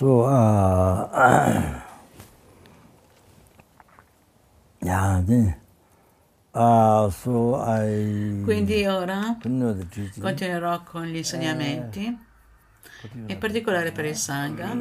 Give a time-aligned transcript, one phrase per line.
[0.00, 1.12] So, uh,
[4.80, 5.54] yeah, then,
[6.54, 9.36] uh, so I Quindi ora
[10.18, 12.18] continuerò con gli insegnamenti,
[13.26, 14.74] in particolare per il Sangha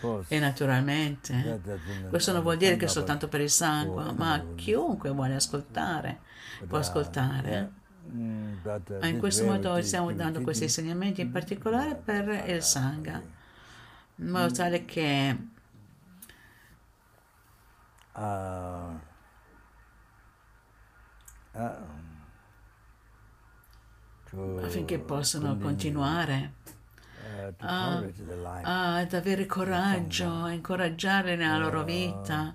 [0.00, 1.60] course, e naturalmente.
[2.08, 6.20] Questo non vuol dire che soltanto per il Sangha, ma chiunque vuole ascoltare
[6.66, 7.82] può ascoltare.
[8.12, 8.54] Mm,
[9.00, 13.22] Ma in questo modo stiamo dando questi insegnamenti in particolare per il Sangha,
[14.16, 15.36] in modo tale che
[18.16, 18.94] Uh,
[21.52, 21.60] uh,
[24.30, 26.52] to affinché possano continuare
[27.18, 28.62] uh, Ah, the life.
[28.64, 32.36] ad avere coraggio, a incoraggiarli nella loro vita.
[32.36, 32.54] in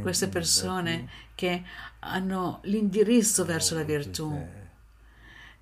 [0.00, 1.62] Queste persone che
[2.00, 4.30] hanno l'indirizzo verso la virtù,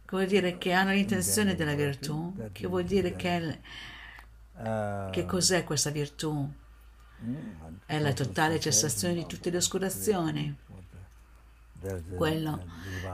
[0.04, 3.60] che vuol dire che hanno l'intenzione della virtù, che vuol dire che,
[4.52, 6.48] uh, che cos'è questa virtù?
[7.86, 10.56] È la totale cessazione di tutte le oscurazioni.
[12.14, 12.64] Quello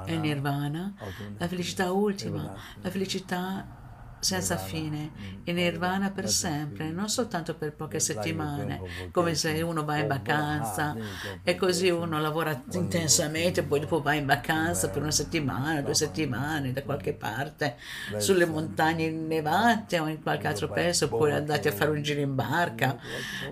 [0.04, 0.94] è il nirvana,
[1.36, 3.81] la felicità ultima, la felicità
[4.22, 9.96] senza fine, il nirvana per sempre, non soltanto per poche settimane, come se uno va
[9.98, 10.94] in vacanza
[11.42, 16.72] e così uno lavora intensamente, poi dopo va in vacanza per una settimana, due settimane
[16.72, 17.76] da qualche parte,
[18.18, 22.36] sulle montagne innevate o in qualche altro posto, poi andate a fare un giro in
[22.36, 22.96] barca.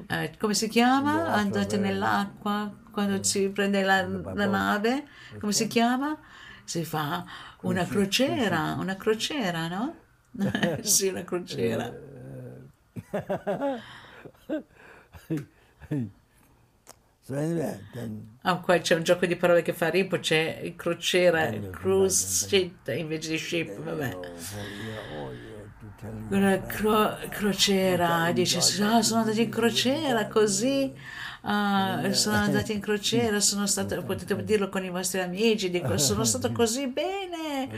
[0.07, 1.33] Eh, come si chiama?
[1.33, 5.09] Andate nell'acqua quando si prende la, la nave,
[5.41, 6.17] come si chiama?
[6.63, 7.25] Si fa
[7.63, 10.00] una crociera, una crociera, no?
[10.83, 11.93] Sì, una crociera.
[17.27, 22.89] Then Ah, qua c'è un gioco di parole che fa Rimpo, c'è crociera, cruise ship
[22.89, 24.19] invece di ship, vabbè.
[26.31, 30.93] Una cro- crociera, dice, ah, sono andati in crociera così,
[31.43, 36.25] ah, sono andati in crociera, sono stato, potete dirlo con i vostri amici, dico, sono
[36.25, 37.69] stato così bene,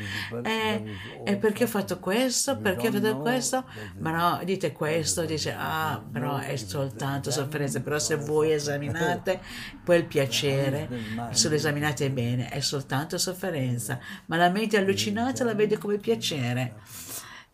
[0.42, 0.84] eh,
[1.24, 3.64] e perché ho fatto questo, perché ho fatto questo,
[3.98, 9.40] ma no, dite questo, dice, ah, però è soltanto sofferenza, però se voi esaminate
[9.84, 10.88] quel piacere,
[11.30, 16.74] se lo esaminate bene, è soltanto sofferenza, ma la mente allucinata la vede come piacere.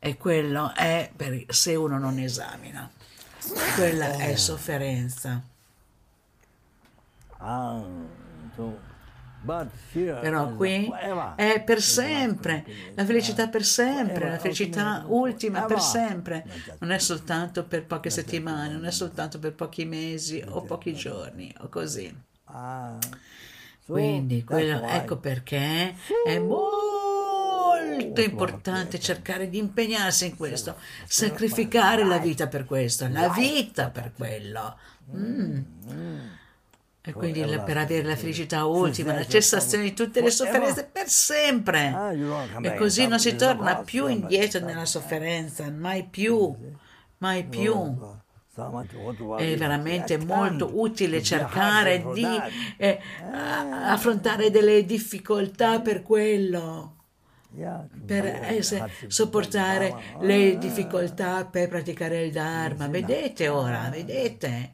[0.00, 2.88] E quello è per, se uno non esamina.
[3.74, 5.30] Quella è sofferenza.
[5.30, 7.27] Ah, so, but here
[10.20, 10.92] Però is qui
[11.36, 16.44] è per sempre, la felicità per sempre, la felicità ultima per sempre.
[16.80, 21.54] Non è soltanto per poche settimane, non è soltanto per pochi mesi o pochi giorni
[21.60, 22.12] o così.
[22.46, 22.98] Ah,
[23.86, 25.94] Quindi quello, ecco perché
[26.26, 33.90] è molto importante cercare di impegnarsi in questo, sacrificare la vita per questo, la vita
[33.90, 34.76] per quello.
[35.14, 35.60] Mm.
[37.08, 41.08] E quindi la- per avere la felicità ultima, la cessazione di tutte le sofferenze per
[41.08, 41.86] sempre.
[41.94, 42.12] Ah,
[42.74, 46.54] E così non si torna più indietro nella sofferenza, mai più,
[47.18, 47.72] mai più.
[49.38, 52.24] È veramente molto utile cercare di
[52.76, 53.00] eh,
[53.32, 56.96] a- affrontare delle difficoltà per quello,
[58.04, 58.24] per
[58.56, 58.76] esse-
[59.06, 62.86] sopportare le difficoltà per praticare il Dharma.
[62.88, 64.72] Vedete ora, vedete?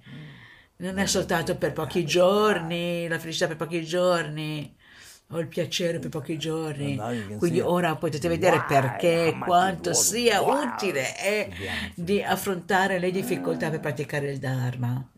[0.77, 4.77] Non è soltanto per pochi giorni, la felicità per pochi giorni.
[5.31, 7.01] O il piacere per pochi giorni.
[7.39, 11.49] Quindi ora potete vedere perché quanto sia utile è
[11.95, 15.09] di affrontare le difficoltà per praticare il Dharma.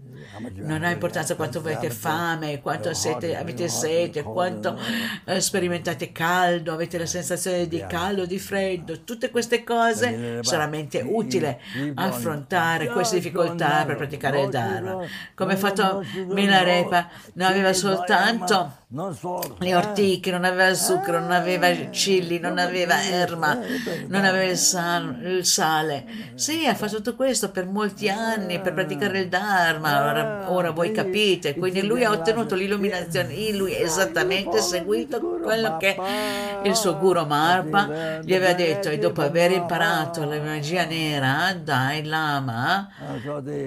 [0.55, 4.79] Non ha importanza quanto avete fame, quanto siete- avete sete, quanto
[5.25, 11.61] eh, sperimentate caldo, avete la sensazione di caldo, di freddo, tutte queste cose solamente utile
[11.95, 15.05] affrontare queste difficoltà per praticare il Dharma.
[15.35, 18.85] Come ha fatto Milarepa, non aveva soltanto
[19.15, 19.57] so.
[19.59, 23.59] le ortiche, non aveva zucchero, non aveva chili, non aveva erma,
[24.07, 26.05] non aveva il, sal- il sale.
[26.35, 30.07] Sì, ha fatto tutto questo per molti anni per praticare il Dharma.
[30.09, 31.57] Ora, ora voi capite.
[31.57, 33.35] Quindi lui ha ottenuto l'illuminazione.
[33.57, 35.97] Lui ha esattamente seguito quello che
[36.63, 38.89] il suo guru Marpa gli aveva detto.
[38.89, 42.89] E dopo aver imparato la magia nera dai Lama,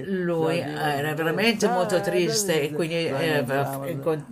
[0.05, 3.81] lui era veramente molto triste e quindi eh, aveva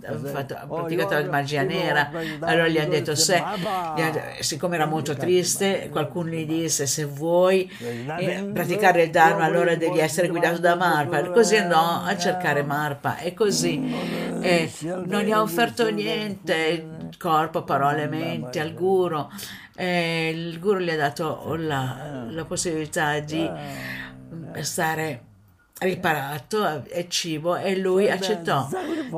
[0.06, 2.10] aveva fatto- ha praticato la magia nera.
[2.40, 3.42] Allora gli hanno detto, se,
[4.40, 7.70] siccome era molto triste, qualcuno gli disse, se vuoi
[8.18, 11.18] eh, praticare il Dharma allora devi essere guidato da Marpa.
[11.18, 13.94] E così andò a cercare Marpa e così.
[14.40, 19.26] Eh, non gli ha offerto niente, corpo, parole, mente, al guru.
[19.76, 23.48] e il guru gli ha dato la, la possibilità di
[24.60, 25.27] stare
[25.80, 28.68] riparato e cibo e lui accettò.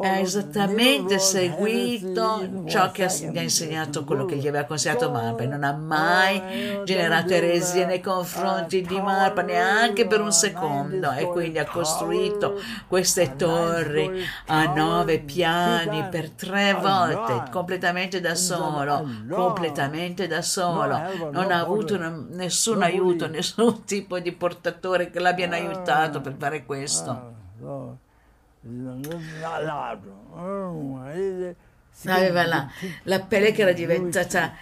[0.03, 5.45] Ha esattamente seguito ciò che gli ha insegnato, quello che gli aveva consigliato Marpa.
[5.45, 6.43] Non ha mai
[6.85, 11.13] generato eresie nei confronti di Marpa, neanche per un secondo.
[11.13, 19.09] E quindi ha costruito queste torri a nove piani per tre volte, completamente da solo,
[19.31, 21.01] completamente da solo.
[21.33, 21.99] Non ha avuto
[22.31, 27.11] nessun aiuto, nessun tipo di portatore che l'abbiano aiutato per fare fare questo.
[27.11, 27.33] Ah,
[32.07, 32.71] Aveva la,
[33.05, 34.55] la, pelle che era diventata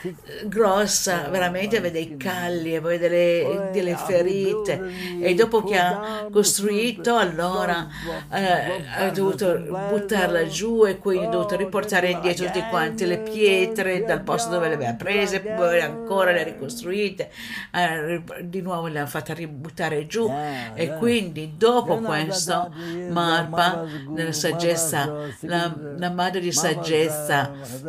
[0.44, 5.20] grossa, veramente aveva dei calli, aveva delle, delle ferite.
[5.20, 7.87] e dopo che ha costruito allora
[8.32, 14.05] eh, ha dovuto buttarla giù e quindi ha dovuto riportare indietro tutte quante le pietre
[14.05, 17.31] dal posto dove le aveva prese, poi ancora le ha ricostruite,
[17.73, 20.31] eh, di nuovo le ha fatte ributtare giù.
[20.75, 22.73] E quindi dopo questo
[23.11, 27.27] Marpa, nella saggezza, la, la madre di saggezza,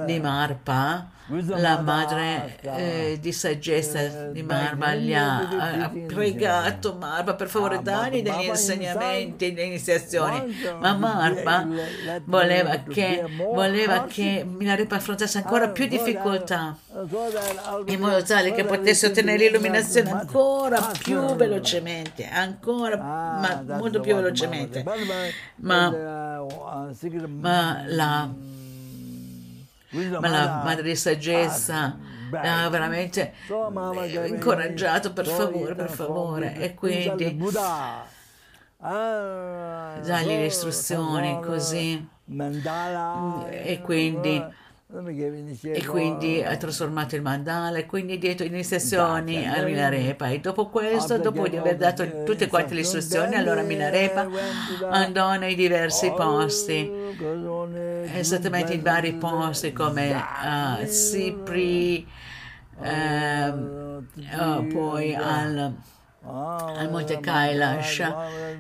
[0.06, 7.48] di Marpa, la madre eh, di saggezza di Marpa gli ha, ha pregato Marpa per
[7.48, 11.68] favore dagli degli insegnamenti, delle iniziazioni, ma Marpa
[12.26, 16.76] voleva che, voleva che Milarepa affrontasse ancora più difficoltà
[17.86, 24.84] in modo tale che potesse ottenere l'illuminazione ancora più velocemente, ancora ma molto più velocemente.
[25.58, 25.94] Ma,
[27.28, 28.30] ma la
[29.92, 30.96] ma la madre.
[30.96, 31.98] saggezza
[32.32, 33.34] ha veramente
[34.28, 36.56] incoraggiato per favore, per favore.
[36.56, 37.38] E quindi
[38.78, 42.08] dagli le istruzioni così.
[43.50, 44.44] E quindi
[45.62, 51.20] e quindi ha trasformato il mandala e quindi dietro iniziazioni a Minarepa e dopo questo,
[51.20, 54.28] dopo di aver dato tutte quante le istruzioni allora Minarepa
[54.90, 56.92] andò nei diversi posti.
[58.16, 62.08] esattamente in vari posti come uh, Sipri
[62.78, 65.72] uh, uh, poi al
[66.30, 68.00] al Monte Kailash.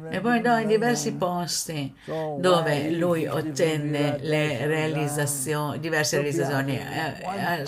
[0.09, 7.61] e poi andò in diversi posti dove lui ottenne le realizzazioni, diverse realizzazioni, ha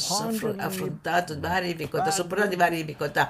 [0.58, 3.30] affrontato varie difficoltà, superato varie difficoltà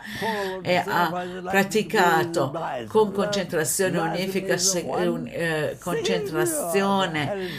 [0.62, 2.57] e ha praticato
[2.88, 7.50] con concentrazione unifica, eh, concentrazione,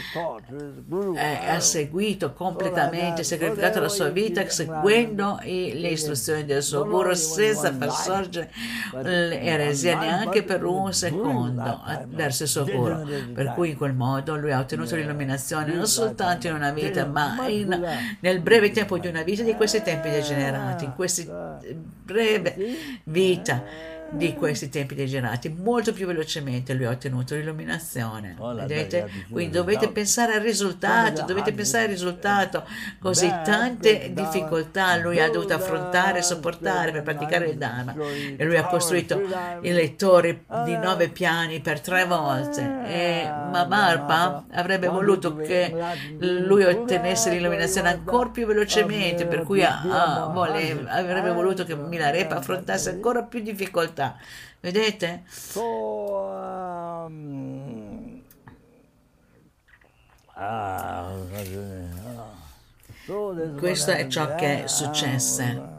[1.15, 7.73] eh, ha seguito completamente, sacrificato la sua vita seguendo le istruzioni del suo guru senza
[7.73, 8.51] far sorgere
[9.03, 13.05] l'eresia neanche per un secondo verso il suo guru.
[13.33, 17.47] Per cui in quel modo lui ha ottenuto l'illuminazione non soltanto in una vita, ma
[17.47, 17.81] in,
[18.19, 21.59] nel breve tempo di una vita di questi tempi degenerati, in questa
[22.03, 22.55] breve
[23.03, 25.49] vita di questi tempi degenerati.
[25.49, 29.09] Molto più velocemente lui ha ottenuto l'illuminazione vedete?
[29.29, 32.65] quindi dovete pensare al risultato dovete pensare al risultato.
[32.99, 37.95] Così tante difficoltà lui ha dovuto affrontare e sopportare per praticare il Dharma.
[38.35, 39.21] E lui ha costruito
[39.61, 42.81] i lettori di nove piani per tre volte.
[42.85, 45.73] E Mamarpa avrebbe voluto che
[46.19, 52.89] lui ottenesse l'illuminazione ancora più velocemente per cui ah, voleva, avrebbe voluto che Milarepa affrontasse
[52.89, 54.17] ancora più difficoltà realtà.
[54.59, 55.23] Vedete?
[55.55, 57.11] Um,
[60.35, 61.11] ah,
[63.57, 65.72] Questo è ciò che successe.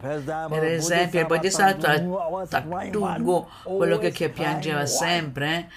[0.00, 5.68] Per esempio, il Bodhisattva Taktungu, quello che, che piangeva sempre,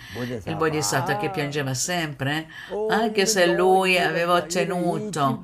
[0.44, 1.18] il Bodhisattva.
[1.18, 2.48] che piangeva sempre,
[2.90, 5.42] anche se lui aveva ottenuto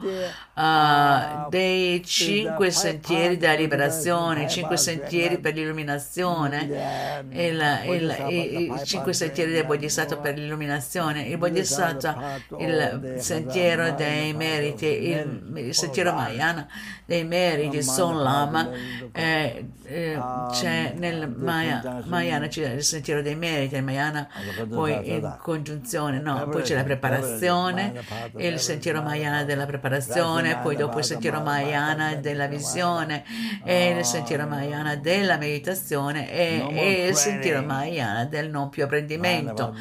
[0.54, 9.54] uh, dei cinque sentieri della liberazione, cinque sentieri per l'illuminazione, il, il, i, cinque sentieri
[9.54, 16.68] del Bodhisattva per l'illuminazione, il Bodhisattva, il sentiero dei meriti, il, il sentiero Mayana
[17.08, 18.70] dei meriti, Son Lama,
[19.14, 20.20] eh, eh,
[20.52, 24.28] c'è nel Maya, Mayana c'è il sentiero dei meriti, il Mayana
[24.70, 27.94] poi in congiunzione, no, poi c'è la preparazione,
[28.36, 33.24] il sentiero Mayana della preparazione, poi dopo il sentiero Mayana della visione
[33.64, 39.74] e il sentiero Mayana della meditazione e, e il sentiero Mayana del non più apprendimento.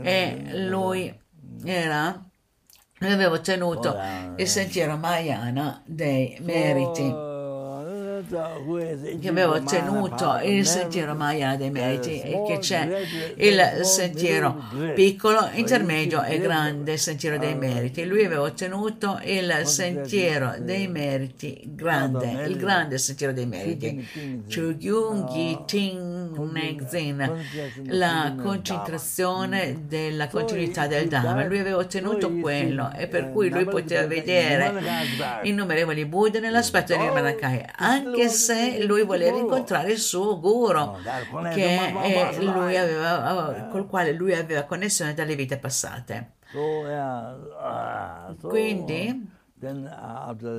[0.00, 1.12] E lui
[1.64, 2.27] era
[3.00, 3.96] aveva ottenuto
[4.36, 7.27] il sentiero Mayana dei meriti
[8.28, 13.02] che aveva ottenuto il sentiero Maya dei meriti e che c'è
[13.36, 18.04] il sentiero piccolo, intermedio e grande sentiero dei meriti.
[18.04, 24.06] Lui aveva ottenuto il sentiero dei meriti grande, il grande sentiero dei meriti.
[24.48, 27.44] Chugyungi Ting Nexin,
[27.86, 31.44] la concentrazione della continuità del Dhamma.
[31.44, 34.72] Lui aveva ottenuto quello e per cui lui poteva vedere
[35.42, 40.96] innumerevoli Buddha nell'aspetto di Nirmanakaya, anche se lui voleva incontrare il suo guru,
[41.52, 46.32] che eh, lui aveva, col quale lui aveva connessione dalle vite passate.
[48.40, 49.30] Quindi,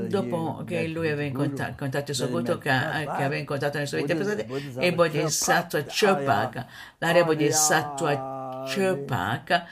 [0.07, 4.15] dopo che lui aveva incontrato il suo guru che, che aveva incontrato nelle sue vite
[4.15, 4.47] passate,
[4.77, 6.65] e Bodhisattva Chopaka,
[6.99, 9.65] l'area Bodhisattva Chopaka,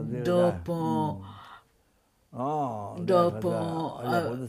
[0.00, 1.27] dopo
[3.00, 4.00] dopo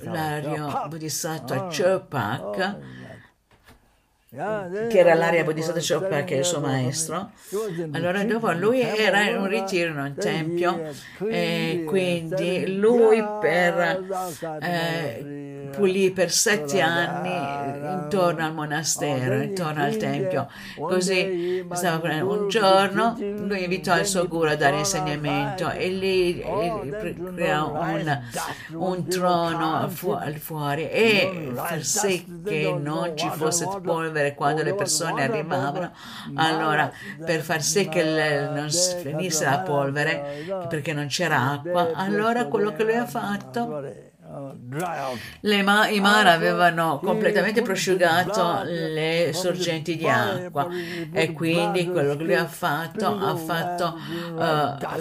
[0.04, 2.78] l'aria Bodhisattva Chopak
[4.32, 7.32] che era l'aria Bodhisattva Chopak il suo maestro.
[7.94, 10.92] Allora dopo lui era in un ritiro in un tempio
[11.28, 14.06] e quindi lui per
[14.62, 15.39] eh,
[15.80, 20.48] pulì per sette anni intorno al monastero, intorno al tempio.
[20.78, 26.44] Così un giorno lui invitò il suo guru a dare insegnamento e lì
[27.36, 28.22] creò un,
[28.74, 35.24] un trono fu fuori e far sì che non ci fosse polvere quando le persone
[35.24, 35.92] arrivavano.
[36.36, 36.92] Allora,
[37.24, 42.84] per far sì che non finisse la polvere, perché non c'era acqua, allora quello che
[42.84, 44.09] lui ha fatto
[45.40, 50.68] le ma- I Mara avevano completamente prosciugato le sorgenti di acqua
[51.12, 53.98] e quindi quello che lui ha fatto, ha fatto,
[54.36, 54.44] uh,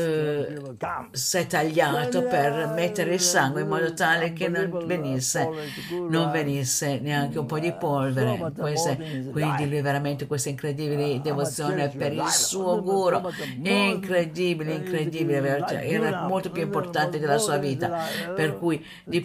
[0.00, 0.76] uh,
[1.10, 5.46] si è tagliato per mettere il sangue in modo tale che non venisse,
[5.90, 8.52] non venisse neanche un po' di polvere.
[8.56, 13.20] Queste, quindi lui veramente questa incredibile devozione per il suo guru,
[13.62, 19.17] incredibile, incredibile, era molto più importante della sua vita, per cui di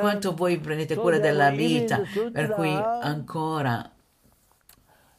[0.00, 3.90] quanto voi prendete cura della vita, per cui ancora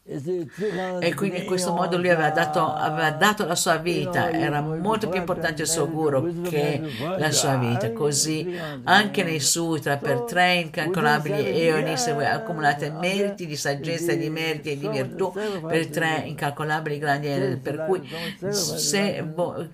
[0.10, 5.10] e quindi in questo modo lui aveva dato, aveva dato, la sua vita, era molto
[5.10, 6.82] più importante il suo guru che
[7.18, 7.92] la sua vita.
[7.92, 14.30] Così anche nei sutra, per tre incalcolabili eoni, se voi accumulate meriti di saggezza, di
[14.30, 15.34] meriti e di virtù,
[15.68, 18.02] per tre incalcolabili grandi eoni, per cui
[18.50, 19.26] se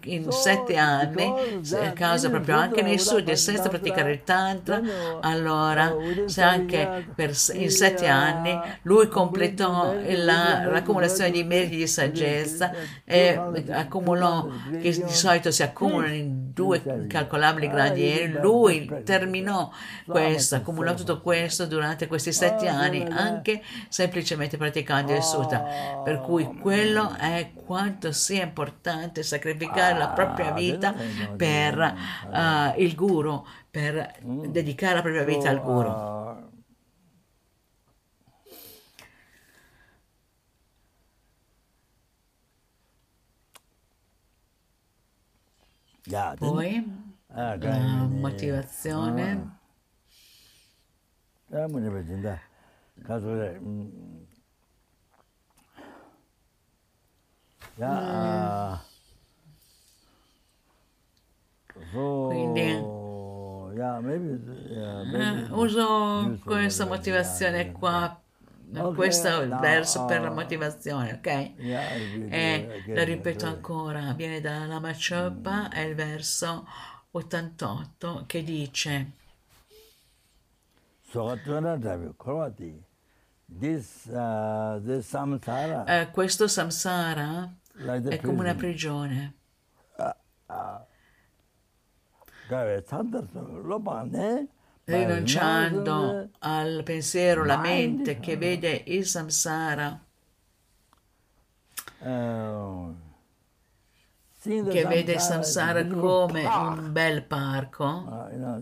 [0.06, 1.32] in sette anni,
[1.80, 4.82] a causa proprio anche nei sutra, senza praticare il tantra,
[5.22, 11.88] allora se anche per, in sette anni lui completò il la, l'accumulazione di meriti di
[11.88, 12.72] saggezza
[13.04, 13.40] e
[13.70, 14.48] accumulò,
[14.82, 19.72] che di solito si accumulano in due incalcolabili grandi e lui terminò
[20.06, 26.02] questo, accumulò tutto questo durante questi sette anni anche semplicemente praticando il sutta.
[26.04, 30.94] Per cui quello è quanto sia importante sacrificare la propria vita
[31.36, 36.52] per uh, il guru, per dedicare la propria vita al guru.
[46.38, 49.58] Poi la motivazione.
[62.28, 63.02] Quindi?
[65.52, 68.22] uso questa motivazione qua
[68.82, 71.28] Okay, questo è il no, verso per la motivazione, ok?
[72.30, 76.68] E lo ripeto ancora, viene dalla Lama Choppa, è il verso
[77.12, 79.12] 88 che dice
[83.46, 89.36] This, uh, this samsara, uh, questo samsara like è come una prigione.
[89.98, 90.80] Uh,
[94.86, 100.00] rinunciando al pensiero, la mente che vede il samsara,
[102.00, 102.96] oh.
[104.42, 108.62] che vede il samsara come un bel parco, ah,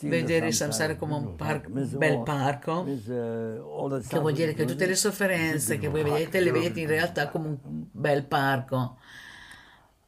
[0.00, 5.78] vedere il samsara come un, par- bel parco, che vuol dire che tutte le sofferenze
[5.78, 7.58] che voi vedete le vedete in realtà come un
[7.90, 8.98] bel parco.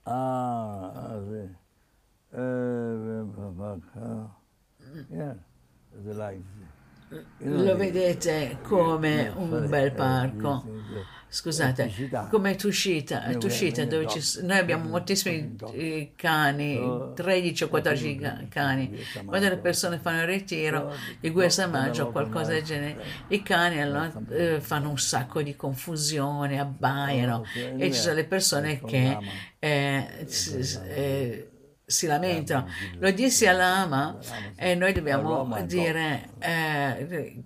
[0.02, 1.58] Ah, sì.
[7.38, 10.64] Lo vedete come un bel parco.
[11.32, 11.92] Scusate,
[12.28, 16.80] come Tushita, Tushita dove ci, noi abbiamo moltissimi eh, cani,
[17.14, 18.98] 13 o 14 ca- cani.
[19.24, 24.12] Quando le persone fanno il ritiro di Guesamaggio o qualcosa del genere, i cani allora,
[24.30, 27.44] eh, fanno un sacco di confusione, abbaiano
[27.76, 29.16] e ci sono le persone che
[29.60, 30.26] eh,
[30.94, 31.49] eh,
[31.90, 32.68] si lamentano.
[32.98, 34.16] Lo dissi all'ama
[34.56, 37.42] e noi dobbiamo dire eh,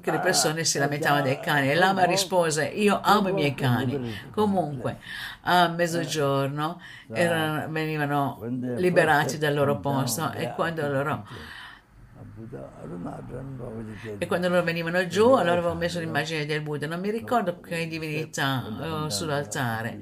[0.00, 1.70] che le persone si lamentavano dei cani.
[1.70, 4.98] E l'ama rispose io amo i miei cani comunque
[5.42, 6.80] a mezzogiorno
[7.12, 8.38] erano- venivano
[8.76, 11.26] liberati dal loro posto e quando loro
[14.18, 16.86] e quando loro venivano giù, allora avevo messo l'immagine del Buddha.
[16.86, 18.64] Non mi ricordo che divinità
[19.06, 20.00] eh, sull'altare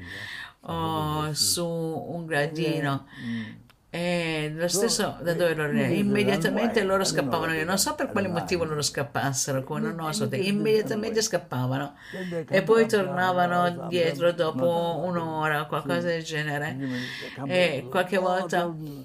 [0.62, 3.06] o su un gradino.
[3.92, 5.92] E lo stesso da dove loro erano.
[5.92, 7.54] Immediatamente loro scappavano.
[7.54, 7.64] Io.
[7.64, 11.94] Non so per quale motivo loro scappassero, come non ho so, immediatamente scappavano.
[12.48, 16.76] E poi tornavano dietro dopo un'ora, qualcosa del genere.
[17.46, 19.02] E qualche volta eh, sono-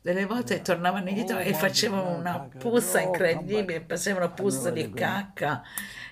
[0.00, 5.62] delle volte tornavano indietro e facevano una puzza incredibile, facevano puzza di cacca.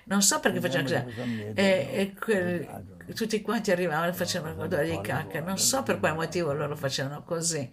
[0.05, 1.05] Non so perché facevano così.
[1.53, 2.67] E, e quel-
[3.15, 5.39] tutti quanti arrivavano e facevano odore di cacca.
[5.41, 7.69] Non so per quale motivo loro facevano così.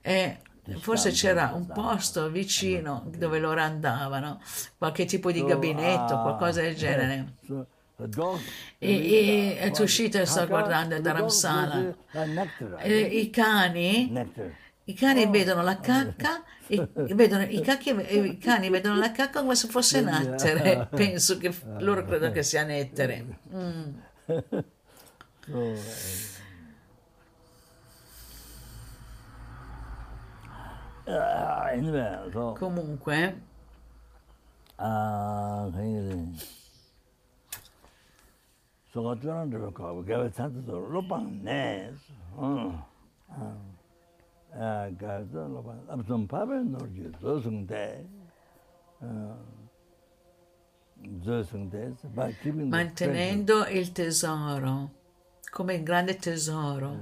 [0.00, 0.40] E
[0.78, 4.40] forse c'era un posto vicino dove loro andavano,
[4.76, 7.34] qualche tipo di gabinetto, qualcosa del genere.
[8.78, 11.94] E, e Tushita sta guardando il Dharamsala.
[12.80, 14.12] E I cani,
[14.84, 19.54] i cani vedono la cacca, i, vedono, i, cacchi- i cani vedono la cacca come
[19.54, 20.88] se fosse nettere.
[20.94, 23.38] Penso che loro credono che sia nettere.
[23.54, 23.98] Mm.
[31.06, 33.40] Anyway, so, Comunque,
[38.94, 41.98] sōgātūrāṅ rūpa kāpa gāvā tsāntā sō lōpāṅ nēs
[45.00, 47.86] gāvā tsā lōpāṅ absōṅ pāpā nōr jī dzō sōṅ tē
[51.26, 51.82] dzō sōṅ tē
[52.70, 54.76] mantenendo il tesoro
[55.54, 56.98] come il grande tesoro.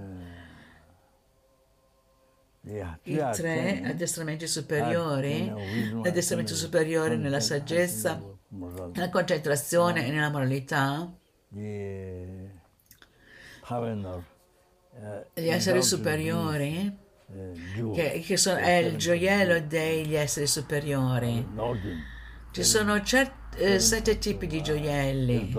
[2.64, 5.50] I tre addestramenti superiori
[6.02, 11.12] l'addestramento superiore nella saggezza nella concentrazione e nella moralità
[11.52, 12.48] di
[13.62, 14.24] Havenor.
[15.34, 17.00] Gli esseri superiori?
[17.94, 21.46] Che, che sono, è il gioiello degli esseri superiori.
[22.50, 25.54] Ci sono certi eh, sette tipi di gioielli.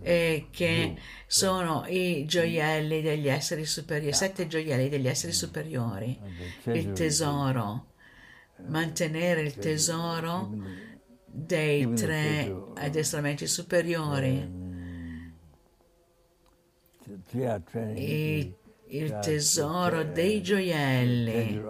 [0.00, 6.18] Eh, che sono i gioielli degli esseri superiori, sette gioielli degli esseri superiori,
[6.64, 7.92] il tesoro,
[8.66, 10.50] mantenere il tesoro
[11.26, 14.63] dei tre addestramenti superiori
[17.94, 21.62] e il tesoro dei gioielli.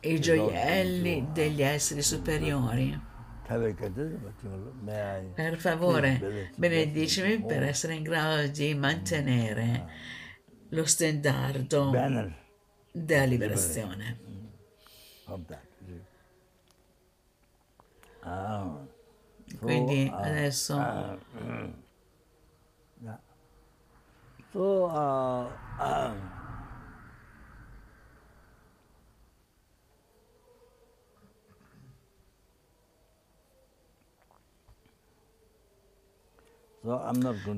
[0.00, 3.06] I gioielli degli esseri superiori.
[5.34, 9.86] Per favore, benedicimi per essere in grado di mantenere
[10.68, 11.90] lo standardo
[12.92, 14.18] della liberazione.
[18.24, 18.87] Oh.
[19.56, 21.70] Quindi adesso mm.
[24.52, 25.46] So, uh,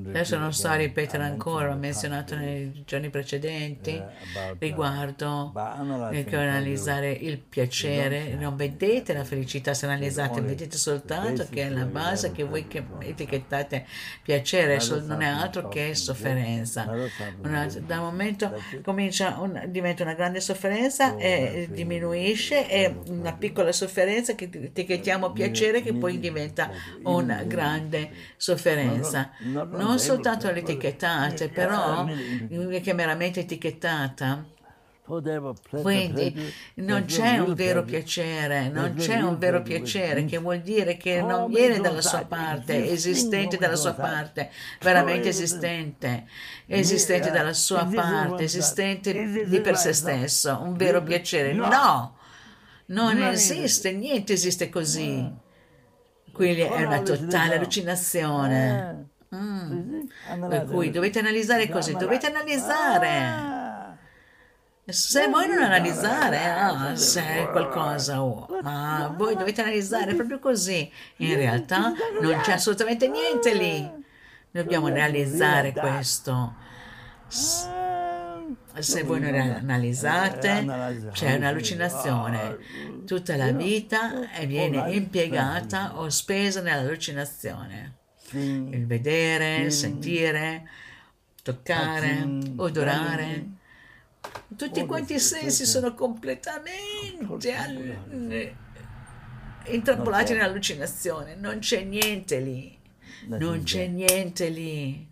[0.09, 5.51] Adesso non sto a ripetere ancora, ho menzionato nei giorni precedenti uh, riguardo
[6.11, 11.85] che analizzare il piacere, non vedete la felicità se analizzate, vedete soltanto che è la
[11.85, 13.85] base che voi che etichettate
[14.21, 16.85] piacere, non è altro che sofferenza.
[17.85, 24.35] Da un momento comincia un- diventa una grande sofferenza e diminuisce e una piccola sofferenza
[24.35, 26.69] che etichettiamo piacere che poi diventa
[27.03, 29.20] una grande sofferenza.
[29.43, 34.45] Non soltanto l'etichettate, però che è meramente etichettata.
[35.69, 41.21] Quindi non c'è un vero piacere, non c'è un vero piacere, che vuol dire che
[41.21, 46.27] non viene dalla sua parte, esistente dalla sua parte, veramente esistente,
[46.65, 51.51] esistente dalla sua parte, esistente di per se stesso, un vero piacere.
[51.51, 52.15] No,
[52.85, 55.29] non esiste, niente esiste così.
[56.31, 59.09] Quindi è una totale allucinazione.
[59.33, 60.01] Mm.
[60.49, 63.59] Per cui dovete analizzare così, dovete analizzare.
[64.85, 70.91] Se voi non analizzare ah, se è qualcosa, oh, ma voi dovete analizzare proprio così.
[71.17, 73.89] In realtà non c'è assolutamente niente lì.
[74.51, 76.55] Dobbiamo realizzare questo.
[77.27, 82.57] Se voi non analizzate, c'è un'allucinazione.
[83.05, 84.11] Tutta la vita
[84.45, 88.00] viene impiegata o spesa nell'allucinazione.
[88.31, 90.67] Il vedere, sentire,
[91.43, 93.45] toccare, odorare.
[94.55, 98.53] Tutti quanti i sensi sono completamente all-
[99.65, 101.35] intrappolati nell'allucinazione.
[101.35, 102.77] Non c'è niente lì.
[103.27, 105.07] Non c'è niente lì.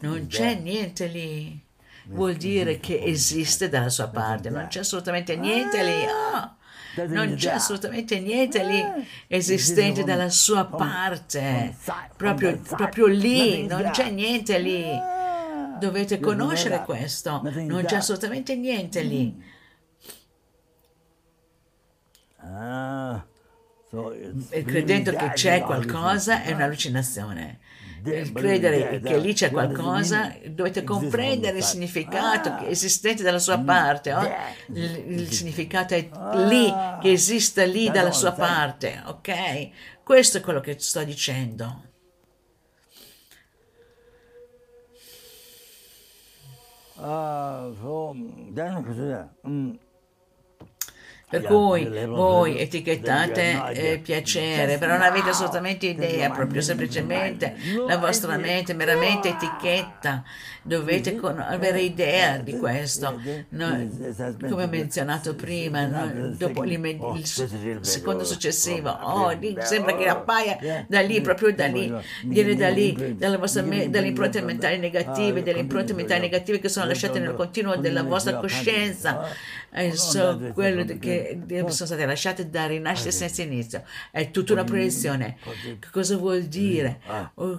[0.00, 1.60] Non c'è niente lì.
[2.06, 4.50] Vuol dire che esiste dalla sua parte.
[4.50, 6.04] Non c'è assolutamente niente lì.
[6.04, 6.56] Oh,
[7.08, 8.84] non c'è assolutamente niente lì
[9.26, 11.76] esistente dalla sua parte.
[12.16, 13.66] Proprio, proprio lì.
[13.66, 14.84] Non c'è niente lì.
[15.78, 17.40] Dovete conoscere questo.
[17.42, 19.50] Non c'è assolutamente niente lì.
[24.50, 27.60] E credendo che c'è qualcosa è un'allucinazione.
[28.02, 34.12] Credere che lì c'è qualcosa, dovete comprendere il significato esistente dalla sua parte.
[34.12, 34.28] Oh?
[34.68, 36.08] Il, il significato è
[36.48, 39.70] lì, che esista lì dalla sua parte, ok?
[40.02, 41.90] Questo è quello che sto dicendo.
[46.96, 49.74] Uh, so, mm,
[51.32, 57.54] per cui voi etichettate eh, piacere, però non avete assolutamente idea, proprio semplicemente
[57.86, 60.22] la vostra mente meramente etichetta.
[60.64, 63.18] Dovete con- avere idea di questo.
[63.48, 63.88] No,
[64.48, 67.24] come ho menzionato prima, no, dopo il
[67.80, 71.92] secondo successivo, oh, lì, sembra che appaia da lì, proprio da lì,
[72.24, 73.16] viene da lì,
[73.64, 78.02] me- dalle impronte mentali negative, delle impronte mentali negative che sono lasciate nel continuo della
[78.02, 79.30] vostra coscienza.
[79.74, 83.82] E so, quello che sono state lasciate da rinascita senza inizio.
[84.10, 85.38] È tutta una proiezione.
[85.90, 87.00] Cosa vuol dire?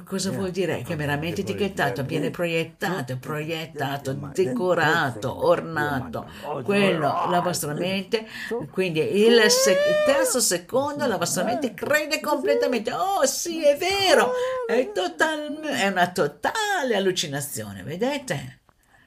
[0.05, 0.83] Cosa vuol dire?
[0.83, 6.27] Che è meramente etichettato, viene proiettato, proiettato, decorato, ornato.
[6.63, 8.27] Quello, la vostra mente,
[8.71, 12.91] quindi il, se- il terzo secondo, la vostra mente crede completamente.
[12.93, 14.31] Oh sì, è vero,
[14.67, 18.59] è, total- è una totale allucinazione, vedete?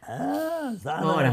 [0.09, 1.33] Ah, Ora,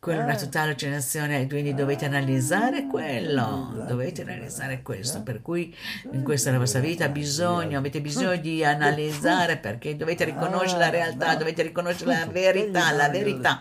[0.00, 5.72] quella è una totale allucinazione, quindi dovete analizzare quello, dovete analizzare questo, per cui
[6.10, 11.36] in questa la vostra vita bisogno, avete bisogno di analizzare perché dovete riconoscere la realtà,
[11.36, 13.60] dovete riconoscere la verità, la verità,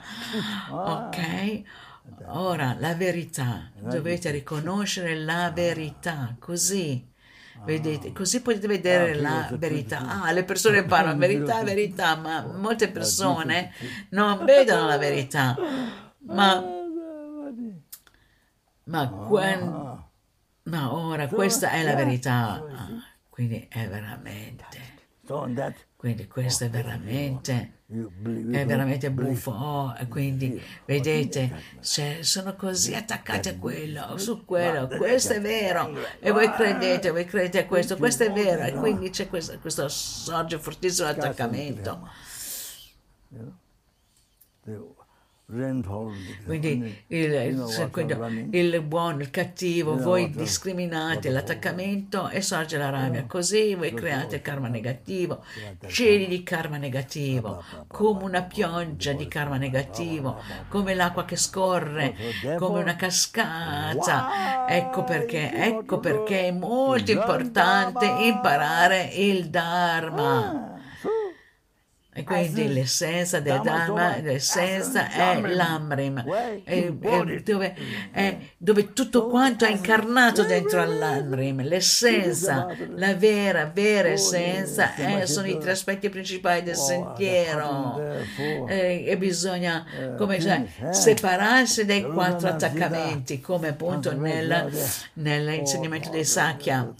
[0.72, 1.62] ok?
[2.30, 7.08] Ora, la verità, dovete riconoscere la verità, così
[7.65, 10.24] Vedete, così potete vedere ah, la verità.
[10.24, 13.72] Ah, le persone parlano verità, verità, ma molte persone
[14.10, 15.56] non vedono la verità.
[16.20, 16.63] Ma,
[18.84, 20.12] ma, quando,
[20.63, 22.54] ma ora questa è la verità.
[22.54, 22.89] Ah,
[23.30, 24.65] quindi è veramente.
[25.97, 29.51] Quindi questo è veramente è veramente buffo.
[29.51, 36.31] Oh, quindi vedete, se sono così attaccati a quello, su quello, questo è vero, e
[36.31, 40.60] voi credete, voi credete a questo, questo è vero, e quindi c'è questo, questo sorge
[40.60, 42.10] fortissimo attaccamento.
[46.43, 48.13] Quindi il, quindi
[48.51, 53.23] il buono, il cattivo, voi discriminate l'attaccamento e sorge la rabbia.
[53.25, 55.45] Così voi create il karma negativo,
[55.88, 62.13] cieli di karma negativo, come una pioggia di karma negativo, come l'acqua che scorre,
[62.57, 64.65] come una cascata.
[64.67, 70.75] Ecco perché, ecco perché è molto importante imparare il Dharma.
[72.17, 76.23] E quindi l'essenza del Dharma, l'essenza è l'Amrim,
[76.63, 76.91] è, è
[77.43, 77.75] dove,
[78.12, 81.62] è dove, tutto quanto è incarnato dentro all'Amrim.
[81.62, 88.01] L'essenza, la vera, vera essenza è, sono i tre aspetti principali del sentiero.
[88.67, 89.86] E, e bisogna
[90.17, 94.71] come, cioè, separarsi dai quattro attaccamenti, come appunto nel,
[95.13, 96.93] nell'insegnamento dei Sakya.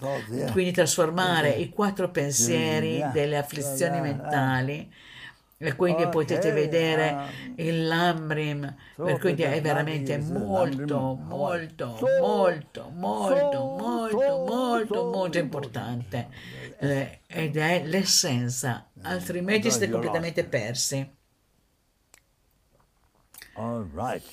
[0.52, 5.06] Quindi trasformare i quattro pensieri delle afflizioni mentali
[5.60, 6.14] e quindi okay.
[6.14, 15.38] potete vedere il Lambrim, per cui è veramente molto, molto, molto, molto, molto, molto, molto
[15.40, 16.30] importante
[16.78, 21.16] eh, ed è l'essenza, altrimenti siete completamente persi.
[23.54, 24.24] All right.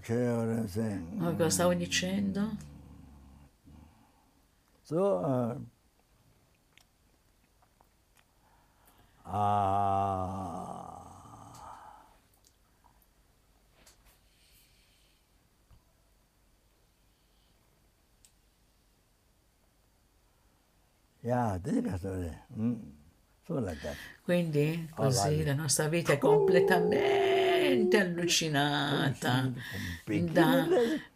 [0.00, 1.16] Che ora sei?
[1.18, 2.56] Cosa stavo dicendo?
[4.82, 5.64] So, uh,
[9.32, 10.90] a
[21.22, 21.60] Yeah,
[22.58, 22.74] mm.
[24.22, 29.52] Quindi così la nostra vita è completamente allucinata.
[30.32, 30.66] Da,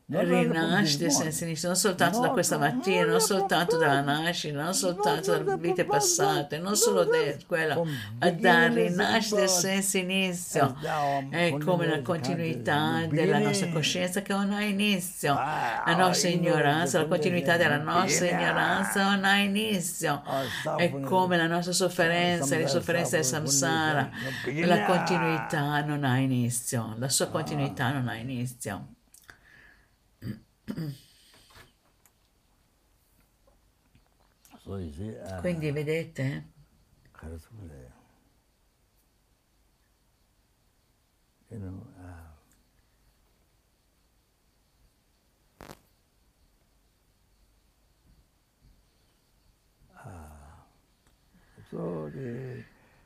[0.06, 5.56] rinascite senza inizio, non soltanto da questa mattina, non soltanto dalla nascita, non soltanto dalle
[5.56, 7.80] vite passate, non solo da quella,
[8.18, 10.76] ma da rinascite senza inizio.
[11.30, 15.32] È come la continuità della nostra coscienza che non ha inizio.
[15.34, 20.22] La nostra ignoranza, la continuità della nostra ignoranza non ha inizio.
[20.76, 24.10] È come la nostra sofferenza, le sofferenze del samsara.
[24.64, 26.94] La continuità non ha inizio.
[26.98, 28.88] La sua continuità non ha inizio.
[30.22, 30.53] So you see, uh,
[35.40, 36.22] quindi vedete?
[36.22, 36.44] Eh?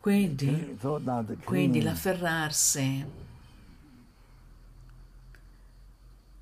[0.01, 0.77] Quindi,
[1.45, 3.05] quindi l'afferrarsi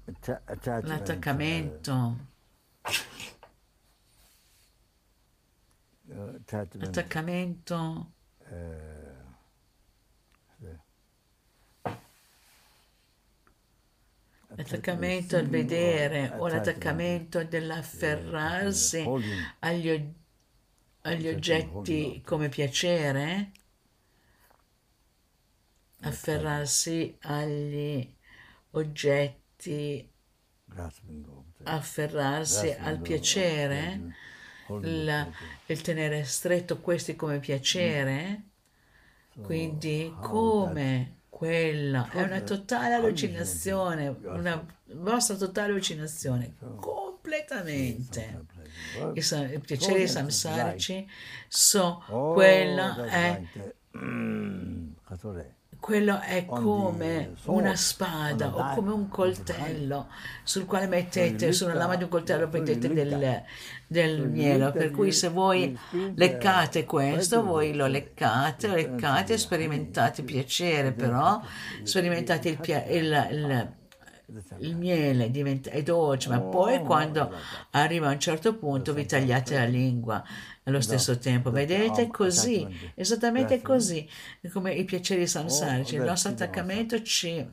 [0.07, 2.17] l'attaccamento,
[6.79, 8.13] l'attaccamento.
[8.49, 9.15] Uh,
[14.57, 19.07] L'attaccamento al vedere o l'attaccamento dell'afferrarsi
[19.59, 20.13] agli,
[21.03, 23.51] agli oggetti come piacere,
[26.01, 28.15] afferrarsi agli
[28.71, 29.46] oggetti,
[30.77, 34.01] of the- afferrarsi al piacere,
[35.05, 35.29] la-
[35.67, 38.43] il tenere stretto questi come piacere,
[39.43, 42.09] quindi come quella?
[42.11, 48.45] È una totale allucinazione, una vostra totale allucinazione, completamente.
[49.15, 51.07] I, i piaceri samsarici
[51.49, 53.43] so, Oh, quella that's è
[55.79, 60.09] quello è come una spada o come un coltello
[60.43, 63.43] sul quale mettete, sulla lama di un coltello mettete del,
[63.87, 65.79] del mielo, per cui se voi
[66.15, 71.41] leccate questo, voi lo leccate, leccate, sperimentate piacere però,
[71.83, 72.59] sperimentate il,
[72.91, 73.76] il, il
[74.59, 77.33] il miele diventa, è dolce, ma Oh, poi quando
[77.71, 80.23] arriva a un certo punto vi tagliate la lingua
[80.65, 81.51] allo stesso tempo.
[81.51, 82.09] Vedete?
[82.09, 84.09] Così, esattamente così,
[84.53, 85.95] come i piaceri samsarici.
[85.95, 87.47] Il Oh, nostro grazie, attaccamento ci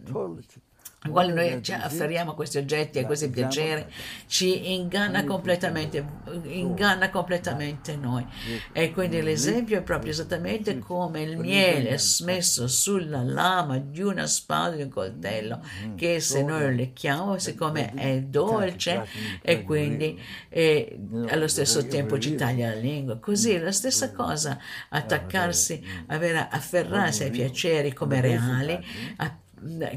[1.03, 3.85] totally- quando noi ci afferriamo a questi oggetti e a questi piaceri,
[4.27, 6.05] ci inganna completamente,
[6.43, 8.25] inganna completamente noi.
[8.71, 14.75] E quindi l'esempio è proprio esattamente come il miele smesso sulla lama di una spada,
[14.75, 15.61] di un coltello,
[15.95, 19.05] che se noi lo lecchiamo, siccome è dolce,
[19.41, 23.17] e quindi eh, allo stesso tempo ci taglia la lingua.
[23.17, 24.57] Così è la stessa cosa,
[24.89, 28.83] attaccarsi, avere, afferrarsi ai piaceri come reali,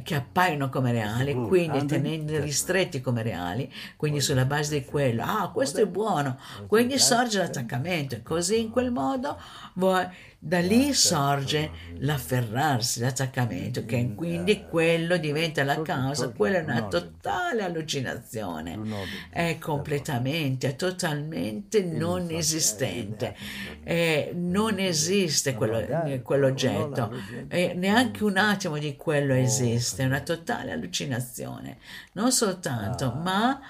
[0.02, 5.50] che appaiono come reali, quindi tenendoli stretti come reali, quindi sulla base di quello, ah,
[5.52, 9.38] questo è buono, quindi sorge l'attaccamento e così in quel modo
[9.74, 10.06] voi-
[10.46, 17.64] da lì sorge l'afferrarsi, l'attaccamento, che quindi quello diventa la causa, quella è una totale
[17.64, 18.78] allucinazione,
[19.30, 23.34] è completamente, è totalmente non esistente,
[23.82, 27.12] Eh, non esiste quello- quell'oggetto,
[27.48, 31.78] e neanche un attimo di quello esiste, è una totale allucinazione,
[32.12, 33.60] non soltanto, ma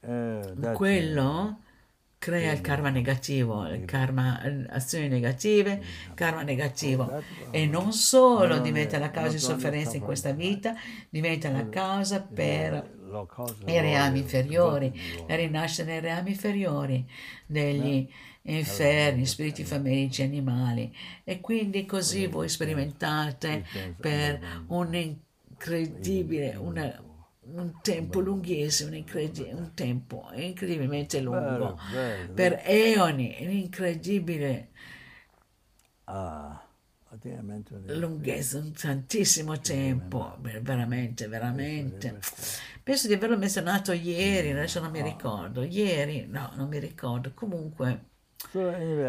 [0.00, 1.60] Eh, that's- quello
[2.26, 5.80] crea il karma negativo, il karma, eh, azioni negative,
[6.14, 7.22] karma negativo.
[7.52, 10.74] E non solo diventa la causa di sofferenza in questa vita,
[11.08, 14.92] diventa la causa per lo causa i reami inferiori,
[15.28, 17.08] la rinascita nei reami inferiori
[17.46, 18.08] degli
[18.42, 20.92] inferni, spiriti famelici, animali.
[21.22, 23.64] E quindi così voi sperimentate
[24.00, 27.00] per un incredibile, una-
[27.54, 29.04] un tempo lunghissimo, un,
[29.58, 32.34] un tempo incredibilmente lungo, Bello, bello.
[32.34, 34.70] per eoni, un incredibile
[36.06, 36.62] Ah,
[37.86, 42.18] lunghezza, un tantissimo tempo, veramente, veramente.
[42.82, 48.04] Penso di averlo menzionato ieri, adesso non mi ricordo, ieri, no, non mi ricordo, comunque,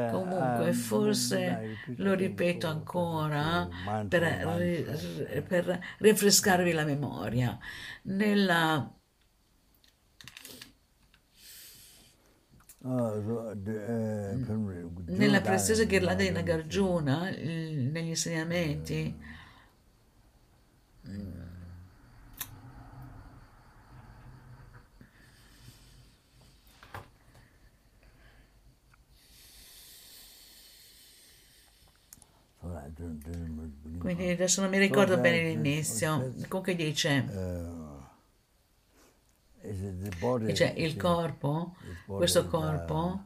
[0.06, 1.62] comunque um, forse
[1.96, 3.68] lo ripeto ancora
[4.08, 7.58] per, per rinfrescarvi la memoria.
[8.04, 8.92] Nella,
[12.84, 14.38] Ah, eh,
[15.08, 19.16] nella preziosa ghirlanda di Nagarjuna, negli insegnamenti,
[21.06, 21.44] I don't remember
[32.62, 32.77] the beginning.
[34.00, 36.34] Quindi adesso non mi ricordo bene l'inizio.
[36.48, 38.06] Comunque dice, Uh,
[39.62, 40.54] the body?
[40.54, 43.24] cioè il corpo, questo corpo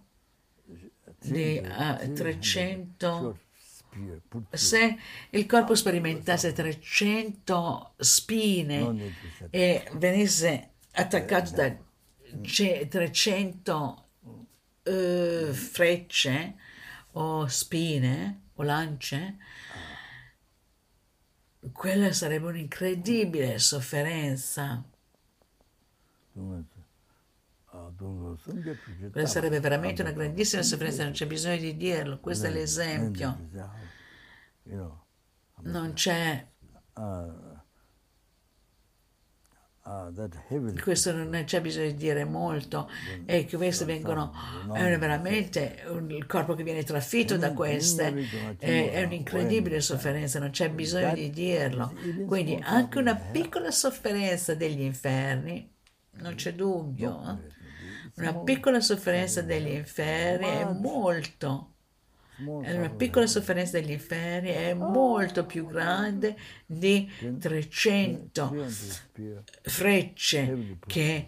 [1.19, 4.55] di to- ah, 300 300 short spear put through.
[4.57, 4.97] se
[5.31, 9.13] il corpo sperimentasse 300 spine
[9.51, 11.75] e venisse attaccato da
[12.41, 14.05] ce- 300
[14.83, 16.55] eh, frecce
[17.13, 19.37] o spine o lance,
[21.71, 24.83] quella sarebbe un'incredibile sofferenza.
[29.11, 33.49] Quella sarebbe veramente una grandissima sofferenza, non c'è bisogno di dirlo, questo è l'esempio.
[35.63, 36.47] Non c'è
[40.81, 42.87] questo non c'è bisogno di dire molto,
[43.25, 44.31] e che queste vengono,
[44.73, 48.13] è veramente un- il corpo che viene trafitto da queste,
[48.59, 51.93] è, è un'incredibile sofferenza, non c'è bisogno di dirlo.
[52.27, 55.67] Quindi anche una piccola sofferenza degli inferni,
[56.17, 58.21] non c'è dubbio, eh.
[58.21, 61.70] una piccola sofferenza degli inferni è molto
[62.63, 70.77] È una piccola sofferenza degli inferni è molto più grande di 300 300 spear frecce
[70.85, 71.27] che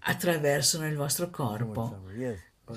[0.00, 2.02] attraversano il vostro corpo.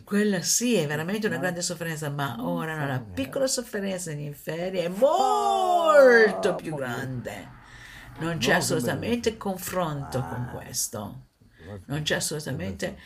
[0.04, 4.89] Quella sì è veramente una grande sofferenza, ma ora una piccola sofferenza degli inferni è
[4.89, 7.56] molto più grande.
[8.19, 11.21] Non c'è assolutamente confronto con questo.
[11.86, 12.97] Non c'è assolutamente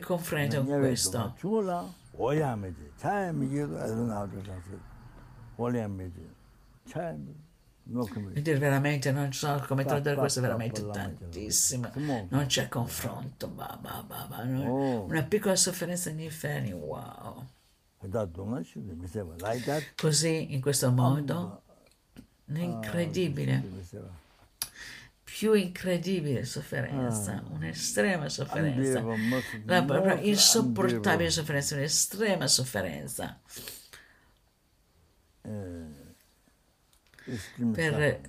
[0.00, 1.34] confronto con questo.
[2.19, 4.61] 죽을라 오야매지 차야매 이거 애도 나오더라고
[5.57, 6.29] 오야매지
[6.89, 7.33] 차야매
[7.87, 11.91] 놓고 E dire veramente non so come tradurre questo è veramente tantissimo
[12.29, 15.05] non c'è confronto bah, bah, bah, bah, non- Oh.
[15.05, 17.45] una piccola sofferenza negli inferni wow
[18.01, 21.61] 그다 동안 시도 미세봐 like that così in questo modo
[22.49, 24.07] incredibile 미세봐
[25.40, 29.02] più incredibile sofferenza, ah, un'estrema sofferenza,
[29.64, 33.40] la, la insopportabile sofferenza, un'estrema sofferenza.
[37.72, 38.20] per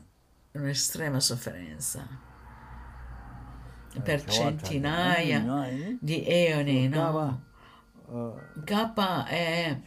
[0.53, 2.07] un'estrema sofferenza.
[4.01, 5.67] Per centinaia
[5.99, 7.43] di eoni, no?
[8.63, 9.81] K è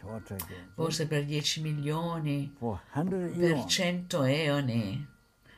[0.75, 2.55] forse per 10 milioni,
[2.93, 5.07] per 100 eoni.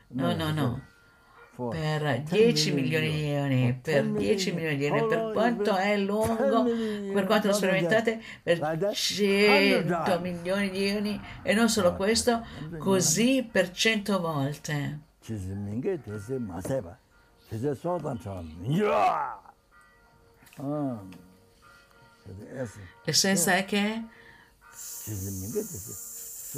[0.08, 0.96] No, no, no
[1.70, 3.12] per 10 milioni.
[3.12, 4.78] di ioni, per 10 milioni.
[4.78, 6.64] di ioni, per quanto è lungo,
[7.14, 12.46] per quanto lo sperimentate, per 100 milioni di ioni e non solo questo,
[12.78, 15.00] così per 100 volte.
[23.04, 24.04] L'essenza è che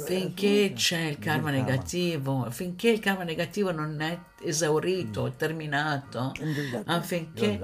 [0.04, 6.32] finché c'è il karma negativo, finché il karma negativo non è esaurito, terminato,
[6.86, 7.58] affinché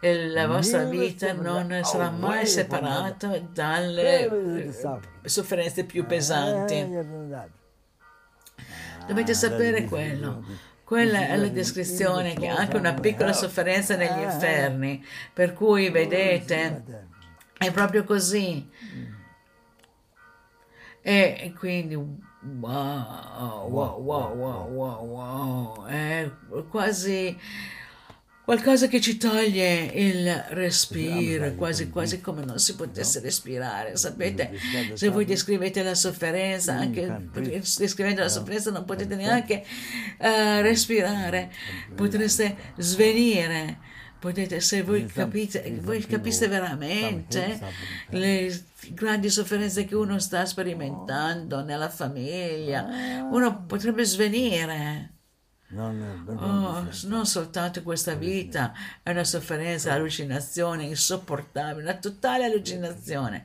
[0.00, 6.74] il- la vostra vita non sarà mai separata dalle eh, sofferenze più pesanti.
[9.06, 10.44] Dovete sapere quello.
[10.84, 16.82] Quella è la descrizione che anche una piccola sofferenza negli inferni, per cui vedete,
[17.58, 18.66] è proprio così.
[21.10, 22.16] E quindi, wow,
[23.66, 26.30] wow, wow, wow, wow, wow, è
[26.68, 27.34] quasi
[28.44, 33.96] qualcosa che ci toglie il respiro, quasi, quasi come non si potesse respirare.
[33.96, 34.50] Sapete,
[34.92, 37.30] se voi descrivete la sofferenza, anche
[37.78, 39.64] descrivendo la sofferenza non potete neanche
[40.18, 41.50] eh, respirare,
[41.94, 43.87] potreste svenire.
[44.18, 47.60] Potete, se voi capite, voi capiste veramente
[48.10, 55.12] le grandi sofferenze che uno sta sperimentando nella famiglia, uno potrebbe svenire.
[55.76, 63.44] Oh, non soltanto questa vita è una sofferenza, allucinazione insopportabile, una totale allucinazione.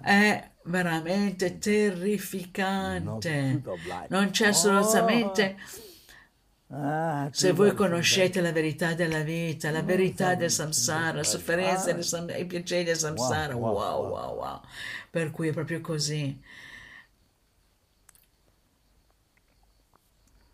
[0.00, 3.62] È veramente terrificante.
[4.08, 5.56] Non c'è assolutamente
[7.32, 12.46] se voi conoscete la verità della vita, la verità del samsara, la sofferenza sam- i
[12.46, 14.60] piaceri del samsara, wow, wow, wow.
[15.10, 16.40] Per cui è proprio così.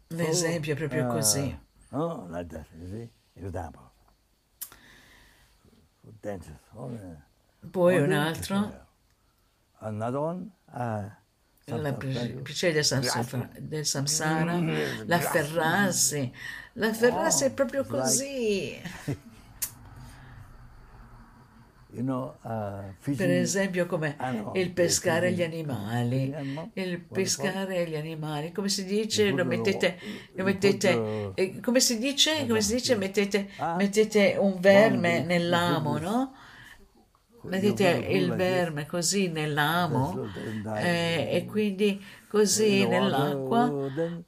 [0.09, 1.57] L'esempio è proprio così.
[1.91, 3.09] 어, like that, you see?
[3.35, 3.83] Example.
[6.21, 6.59] Dentist.
[6.75, 6.91] Oh.
[7.71, 8.87] Poi un altro,
[9.81, 11.09] Another one, uh,
[11.77, 14.61] il piacere del, samsara, del samsara,
[15.05, 16.33] l'afferrarsi.
[16.75, 18.81] L'afferrarsi è proprio così.
[21.91, 26.71] uh, Per esempio come Ah, il pescare gli animali, Animal?
[26.75, 29.99] il pescare gli animali, come si dice, lo mettete,
[30.35, 33.75] lo mettete, eh, come si dice, come si dice, mettete, Ah?
[33.75, 36.35] mettete un verme nell'amo, no?
[37.49, 40.29] The il verme così nell'amo
[40.77, 43.73] eh, e quindi così water, nell'acqua.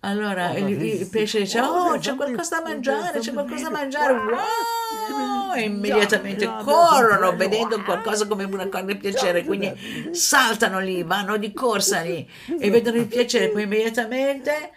[0.01, 3.69] Allora all il, il pesce dice, oh, oh c'è qualcosa da mangiare, c'è qualcosa da
[3.69, 5.53] to eat." mangiare, Wow!
[5.55, 9.73] E immediatamente corrono vedendo qualcosa come una grande piacere, quindi
[10.13, 12.27] saltano lì, vanno di corsa lì
[12.59, 14.73] e vedono il piacere, poi immediatamente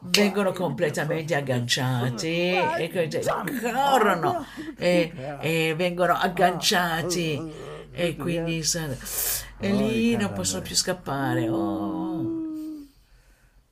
[0.00, 3.10] vengono completamente agganciati e
[3.72, 4.46] corrono
[4.78, 8.88] e, e vengono agganciati e quindi sa-
[9.58, 11.48] e lì non possono più scappare.
[11.48, 12.40] Oh.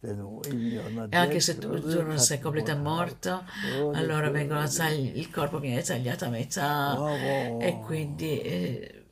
[0.03, 3.45] E anche se tu, tu non sei completamente morto,
[3.79, 7.61] Oh, allora vengono tagli- il corpo viene tagliato a metà Oh, oh, oh.
[7.61, 9.05] e quindi eh,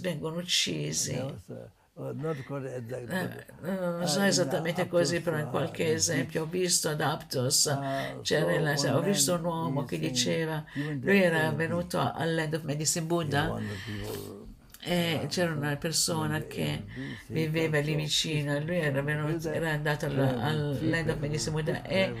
[0.00, 1.12] vengono uccisi.
[1.14, 1.50] exact,
[3.10, 8.90] Eh, non so esattamente così, però in qualche esempio ho visto ad Aptos, Ah, one
[8.90, 13.60] ho visto un uomo he che diceva, lui era venuto al Land of Medicine Buddha
[14.80, 16.84] e c'era una persona che
[17.26, 22.14] viveva lì vicino e lui era, venuto, era andato al, al Land of Medicine e,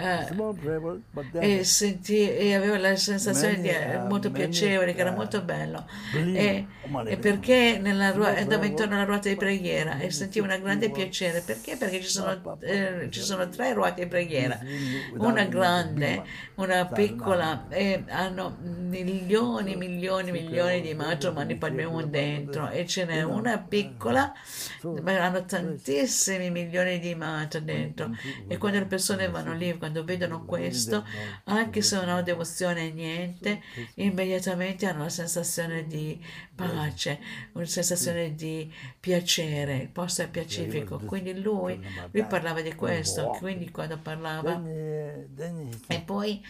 [0.00, 5.10] eh, e, sentì, e aveva la sensazione di, Many, uh, molto many, piacevole, che era
[5.10, 5.86] uh, molto bello.
[6.14, 6.66] E,
[7.06, 11.40] e perché nella andava intorno alla ruota di preghiera e sentiva un grande piacere.
[11.40, 11.76] Perché?
[11.76, 14.58] Perché ci sono, eh, ci sono tre ruote di preghiera.
[15.18, 16.22] Una grande,
[16.56, 23.58] una piccola, e hanno milioni, milioni, milioni di matrimoni Padme dentro e ce n'è una
[23.58, 24.32] piccola,
[25.02, 28.10] ma hanno tantissimi milioni di mata dentro.
[28.48, 31.04] E quando le persone vanno lì, quando vedono questo,
[31.44, 33.60] anche se non hanno devozione niente,
[33.94, 36.24] immediatamente hanno la sensazione di
[36.54, 37.18] pace,
[37.52, 40.98] una sensazione di piacere, il posto è pacifico.
[41.00, 44.62] Quindi lui, lui parlava di questo, quindi quando parlava...
[44.64, 46.44] E poi,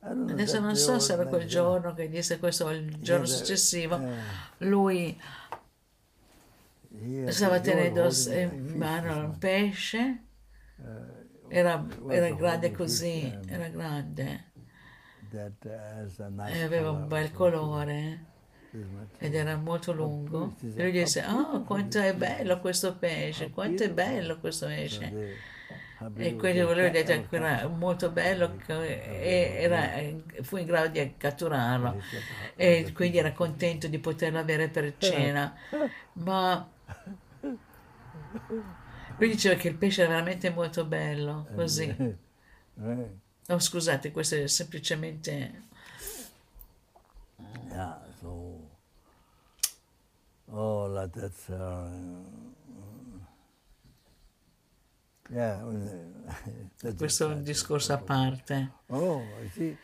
[0.00, 4.12] adesso non so se era quel giorno che disse questo o il giorno successivo, eh,
[4.58, 5.16] lui
[7.28, 10.23] stava tenendo in mano un pesce,
[11.54, 14.50] era, era grande così, era grande,
[16.48, 18.24] e aveva un bel colore
[19.18, 20.56] ed era molto lungo.
[20.60, 25.52] E lui disse, ah, quanto è bello questo pesce, quanto è bello questo pesce.
[26.16, 26.58] E quindi
[26.90, 27.28] detto cat?
[27.28, 29.90] che era molto bello e era,
[30.42, 32.02] fu in grado di catturarlo
[32.56, 35.54] e quindi era contento di poterlo avere per cena.
[36.14, 36.68] Ma
[39.18, 41.86] lui diceva che il pesce era veramente molto bello, così.
[42.76, 43.18] Right.
[43.46, 45.62] No, scusate, questo è semplicemente...
[47.68, 48.70] Yeah, so,
[50.46, 52.24] oh, that's, uh,
[55.30, 55.60] yeah,
[56.96, 58.72] Questo è un discorso a parte.
[58.86, 59.22] Oh,
[59.56, 59.76] the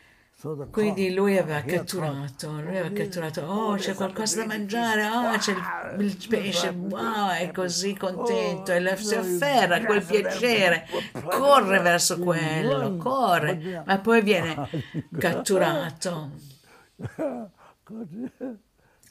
[0.71, 5.37] Quindi lui aveva catturato, lui aveva Oh, catturato, oh Oh, c'è qualcosa da mangiare, oh
[5.37, 10.87] c'è il, il pesce, wow, è così contento, e la- si afferra a quel piacere,
[11.29, 14.67] corre verso quello, corre, ma poi viene
[15.17, 16.31] catturato.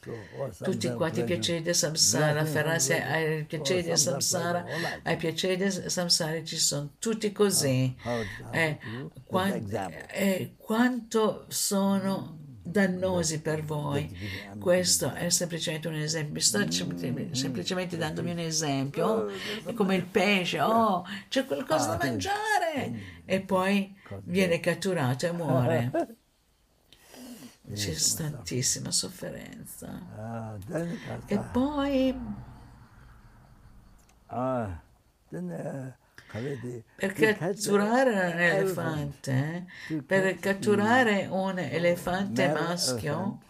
[0.09, 4.65] oh, Tutti quanti i piaceri del samsara, afferrarsi ai piaceri del samsara,
[5.03, 7.95] ai piaceri del samsara ci sono tutti così.
[8.03, 8.13] How-
[8.45, 9.11] how Eh, to do?
[9.25, 10.07] quan- Just example.
[10.13, 14.17] eh, quanto sono dannosi per voi.
[14.59, 16.41] Questo è semplicemente un esempio.
[16.41, 19.29] Sto sem- semplicemente dandomi un esempio.
[19.65, 23.19] È come il pesce, oh, c'è qualcosa da mangiare!
[23.25, 23.93] E poi
[24.25, 25.91] viene catturato e muore.
[27.73, 29.89] C'è tantissima sofferenza.
[30.17, 30.57] Ah,
[31.27, 32.15] E poi
[34.29, 34.81] ah,
[35.31, 35.95] then
[36.31, 43.41] Kavedi, per to catch the catturare un elefante, to per catturare un elefante maschio,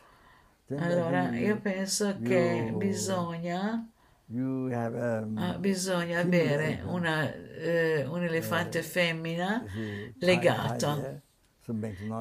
[0.66, 3.86] then allora io penso che bisogna,
[4.28, 6.90] um, ah, bisogna avere elephant.
[6.90, 11.20] una, eh, un elefante femmina see,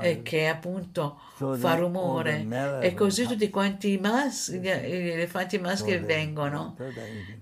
[0.01, 2.45] e che appunto fa rumore.
[2.81, 6.75] e così tutti quanti i maschi, gli elefanti maschi vengono.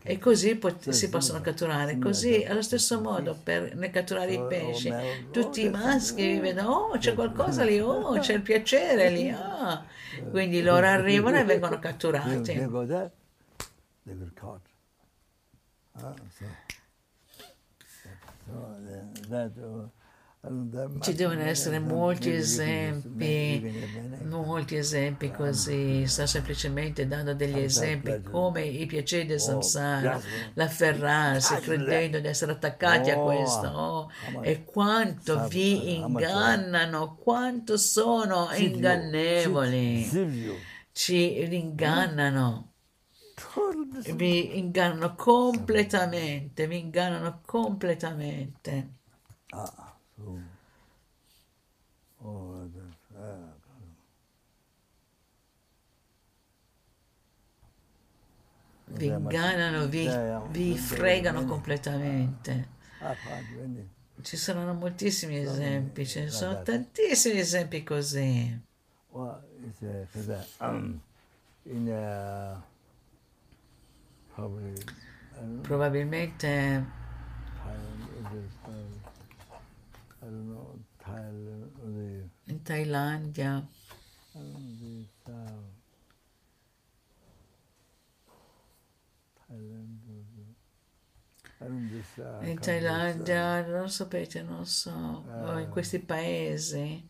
[0.03, 1.97] e così pot- si possono catturare.
[1.97, 4.93] Così allo stesso modo per nel catturare i all pesci,
[5.31, 9.29] tutti oh, i there's maschi vedono oh c'è qualcosa lì, oh c'è il piacere lì,
[9.29, 9.83] ah.
[10.29, 12.53] quindi loro arrivano e vengono catturati.
[16.39, 16.45] so,
[19.29, 19.89] that, uh,
[20.99, 23.73] Ci devono essere molti esempi,
[24.23, 30.19] molti esempi così, sta semplicemente dando degli esempi come i piaceri del samsara,
[30.53, 33.67] l'afferrarsi credendo di essere attaccati a questo.
[33.67, 40.09] oh, e quanto vi ingannano, quanto sono ingannevoli,
[40.91, 42.71] ci ingannano
[44.15, 48.89] vi ingannano completamente, vi ingannano completamente.
[49.49, 49.86] Ah.
[52.19, 52.67] Oh,
[58.85, 60.09] vi ingannano, vi,
[60.49, 62.67] vi fregano completamente.
[62.99, 63.15] Ah,
[64.21, 68.59] Ci saranno moltissimi esempi, ce ne sono tantissimi esempi così.
[75.61, 76.85] Probabilmente
[82.47, 83.65] in Thailandia.
[92.41, 95.23] In Thailandia, non sapete, non so,
[95.59, 97.07] in questi paesi,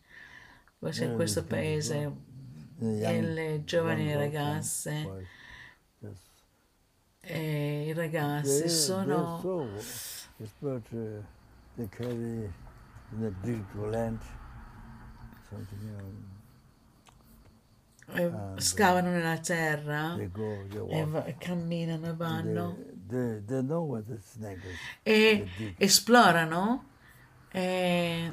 [0.78, 2.12] forse in questo paese,
[2.78, 5.26] le giovani ragazze.
[7.20, 9.38] e i ragazzi sono
[15.48, 16.36] Virtualand,
[18.14, 22.76] eh, scavano nella terra e va, camminano e vanno.
[25.02, 26.84] E esplorano.
[27.50, 28.30] E,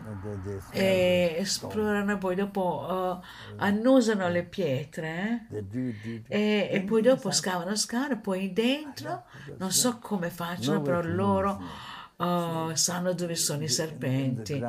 [0.72, 3.26] e esplorano e poi dopo uh,
[3.57, 5.47] annusano le pietre.
[6.28, 9.24] E, e, poi dopo scavano, scavano, poi dentro
[9.57, 11.61] non so come facciano, però loro
[12.18, 14.63] oh, sanno dove sono i serpenti.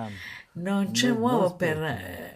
[0.53, 2.36] Non c'è modo per...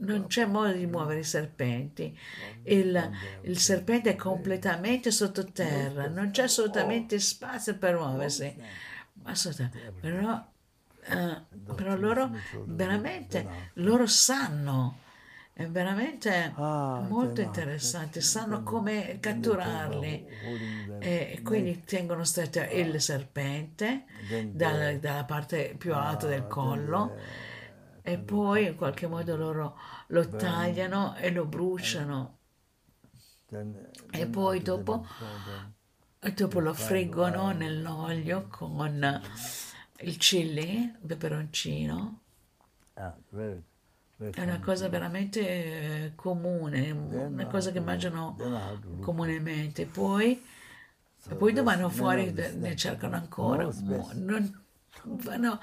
[0.00, 2.16] Non c'è modo di muovere i serpenti.
[2.64, 3.10] Il,
[3.42, 8.54] il serpente è completamente sottoterra, non c'è assolutamente spazio per muoversi.
[10.00, 12.30] Però, uh, però loro
[12.64, 14.98] veramente, loro sanno.
[15.52, 20.26] È veramente ah, molto interessante, sanno come catturarli.
[20.98, 24.04] e quindi tengono stretto il serpente
[24.46, 27.16] dalla, dalla parte più alta del ah, collo
[28.12, 32.38] e poi in qualche modo loro lo tagliano e lo bruciano
[34.10, 35.06] e poi dopo,
[36.34, 39.22] dopo lo friggono nell'olio con
[40.02, 42.20] il chili, il peperoncino.
[42.94, 43.16] Ah,
[44.18, 48.36] è una cosa veramente eh, comune, una cosa che mangiano
[49.00, 49.86] comunemente.
[49.86, 50.44] Poi,
[51.36, 53.68] poi vanno fuori ne cercano ancora.
[54.14, 54.64] Non,
[55.04, 55.58] vanno,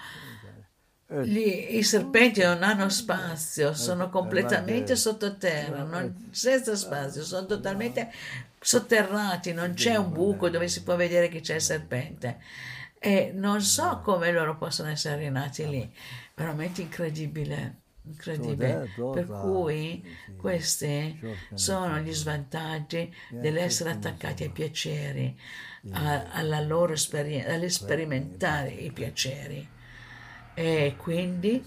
[1.10, 8.12] gli, I serpenti non hanno spazio, sono completamente sottoterra, non, senza spazio, sono totalmente
[8.60, 12.40] sotterrati, non c'è un buco dove si può vedere che c'è il serpente.
[13.00, 15.94] E non so come loro possono essere rinati lì,
[16.36, 18.90] veramente incredibile incredibile.
[18.96, 20.04] Per cui
[20.38, 21.20] questi
[21.54, 25.38] sono gli svantaggi dell'essere attaccati ai piaceri,
[25.92, 29.76] a, alla loro esperienza, all'esperimentare i piaceri.
[30.60, 31.64] E quindi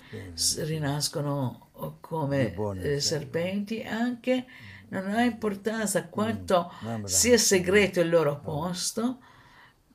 [0.56, 1.68] rinascono
[2.00, 4.44] come eh, serpenti anche
[4.88, 6.72] non ha importanza quanto
[7.04, 9.20] sia segreto il loro posto,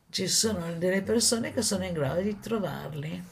[0.09, 3.23] ci sono delle persone che sono in grado di trovarli.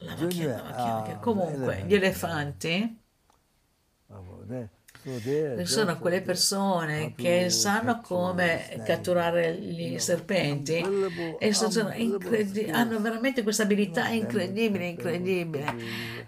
[0.00, 1.18] La macchina, la macchina.
[1.18, 3.00] Comunque, gli elefanti
[5.64, 10.84] sono quelle persone che sanno come catturare gli serpenti
[11.38, 15.74] e sono incredi- hanno veramente questa abilità incredibile, incredibile.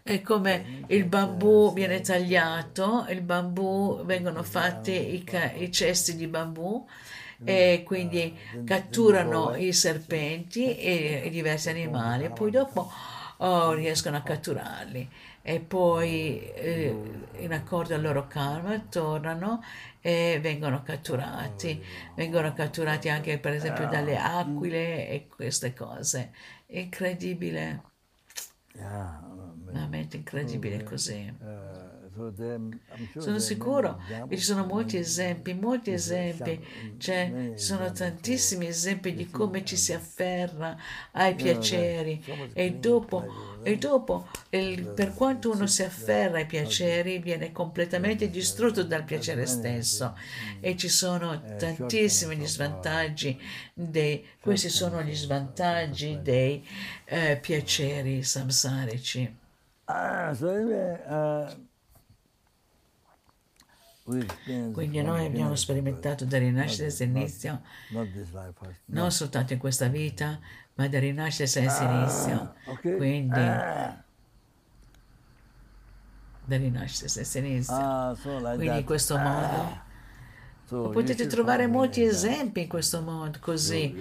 [0.02, 6.26] È come il bambù viene tagliato, il bambù vengono fatti i, ca- i cesti di
[6.26, 6.84] bambù
[7.44, 12.30] e quindi catturano i serpenti e, e diversi animali.
[12.32, 12.90] Poi dopo
[13.38, 15.08] oh, riescono a catturarli
[15.46, 16.96] e poi eh,
[17.36, 19.62] in accordo al loro karma tornano
[20.00, 21.84] e vengono catturati.
[22.14, 26.32] Vengono catturati anche per esempio dalle aquile e queste cose.
[26.68, 27.82] Incredibile.
[29.66, 31.30] Veramente incredibile così.
[33.18, 34.00] Sono sicuro.
[34.28, 36.64] che ci sono molti esempi, molti esempi,
[36.98, 40.76] cioè ci sono tantissimi esempi di come ci si afferra
[41.12, 42.22] ai piaceri.
[42.52, 43.24] e dopo,
[43.62, 49.46] e dopo il- per quanto uno si afferra ai piaceri viene completamente distrutto dal piacere
[49.46, 50.16] stesso.
[50.60, 53.40] e ci sono tantissimi gli svantaggi
[53.74, 56.64] dei, questi sono gli svantaggi dei
[57.06, 59.36] eh, piaceri samsarici.
[59.86, 61.46] Ah, so uh,
[64.72, 67.60] Quindi noi abbiamo sperimentato da rinascere senza inizio,
[68.86, 70.38] non soltanto in questa vita,
[70.74, 72.54] ma da rinascere senza inizio.
[72.66, 72.96] Okay.
[72.96, 74.02] Quindi Ah,
[76.44, 77.74] da rinascere senza inizio.
[77.74, 78.14] ah,
[78.56, 79.82] Quindi in questo modo
[80.92, 83.94] potete trovare molti esempi in questo modo, così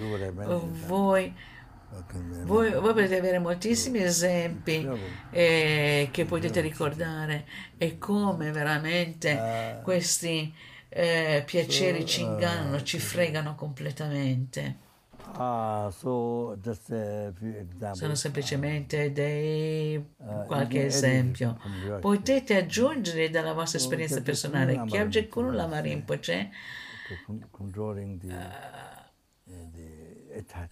[0.85, 1.33] voi.
[2.45, 4.87] Voi, voi potete avere moltissimi esempi
[5.31, 7.45] eh, che potete ricordare
[7.77, 10.53] e come veramente questi
[10.89, 14.77] eh, piaceri ci ingannano, ci fregano completamente.
[15.35, 17.97] Ah, few examples.
[17.97, 21.57] Sono semplicemente dei Eh, qualche esempio.
[21.99, 24.73] Potete aggiungere dalla vostra esperienza personale.
[24.85, 26.49] Kyabje Rinpoche, Kunlama Rinpoche
[27.07, 28.37] to con- controlling the, Ah.
[28.37, 28.92] uh,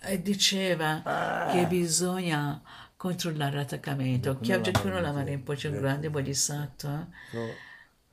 [0.01, 2.61] eh, diceva che bisogna
[2.95, 4.37] controllare l'attaccamento.
[4.39, 7.47] Kyabje Kunlama Rinpoche, un grande bodhisattva, So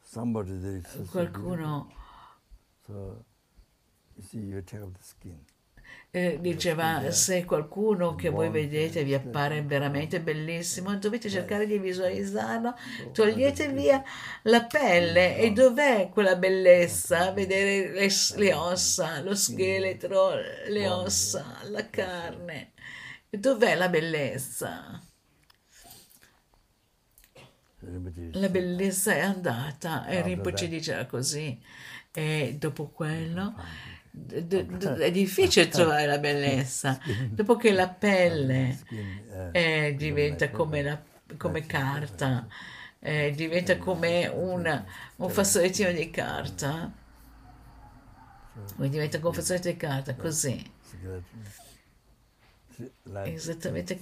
[0.03, 1.92] somebody there is so qualcuno
[2.86, 3.24] So
[4.16, 5.38] you see, you take off the skin.
[6.19, 12.75] Eh, diceva se qualcuno che voi vedete vi appare veramente bellissimo dovete cercare di visualizzarlo.
[13.12, 14.03] Togliete via
[14.43, 15.39] la pelle.
[15.39, 17.31] E dov'è quella bellezza?
[17.31, 20.35] Vedere le, le ossa lo scheletro
[20.69, 22.73] le ossa la carne.
[23.31, 25.01] Dov'è la bellezza?
[28.33, 31.61] La bellezza è andata e Rinpoche diceva così.
[32.11, 33.55] E dopo quello
[34.27, 36.99] d- d- d- è difficile trovare la bellezza.
[37.31, 41.01] Dopo che la pelle skin, uh, eh, diventa come, la-
[41.37, 42.47] come carta
[43.01, 44.85] eh, diventa come un,
[45.16, 46.91] un fazzolettino di carta.
[48.77, 50.71] Diventa come un fazzoletto di carta così
[53.24, 53.99] esattamente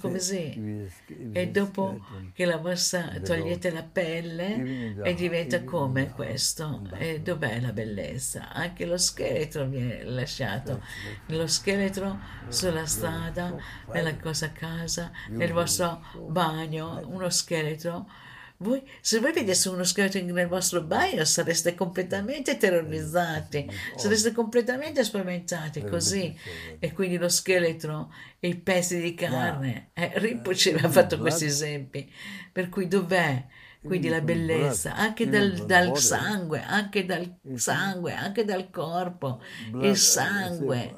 [0.89, 1.99] sk- if e dopo
[2.33, 6.81] che la vostra togliete la pelle e diventa come questo.
[6.97, 8.51] e dov'è la bellezza?
[8.53, 10.81] Anche lo scheletro viene lasciato.
[11.27, 12.19] Lo scheletro
[12.49, 13.55] sulla strada
[13.91, 18.07] nella vostra casa nel vostro bagno uno scheletro
[18.59, 25.83] voi, se voi vedeste uno scheletro nel vostro bagno sareste completamente terrorizzati, sareste completamente spaventati
[25.83, 26.35] così.
[26.79, 29.89] E quindi lo scheletro e i pezzi di carne.
[29.93, 32.11] Eh, Rinpoche aveva fatto questi esempi.
[32.51, 33.45] Per cui dov'è?
[33.83, 39.41] Quindi la bellezza, anche dal, dal sangue, anche dal sangue, anche dal corpo,
[39.81, 40.97] il sangue,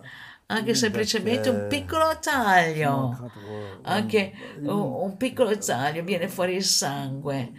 [0.51, 3.31] anche semplicemente un piccolo taglio,
[3.83, 7.51] anche un, un piccolo taglio viene fuori il sangue.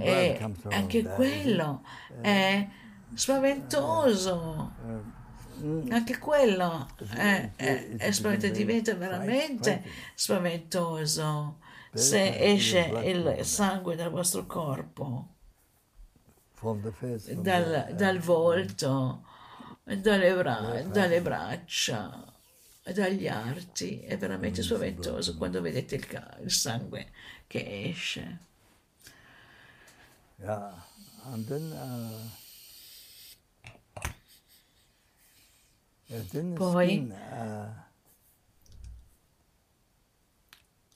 [0.00, 1.82] E anche quello
[2.20, 2.68] è
[3.14, 4.72] spaventoso.
[5.88, 9.82] Anche quello è, è, è spaventoso, diventa veramente
[10.14, 11.58] spaventoso.
[11.92, 15.28] Se esce il sangue dal vostro corpo,
[17.40, 19.24] dal, dal volto,
[19.82, 22.24] dalle, bra- dalle braccia,
[22.92, 24.00] dagli arti.
[24.00, 27.10] È veramente spaventoso quando vedete il, ca- il sangue
[27.46, 28.38] che esce.
[30.38, 30.72] yeah,
[31.32, 32.30] and then, uh,
[36.54, 37.72] Poi- skin, uh,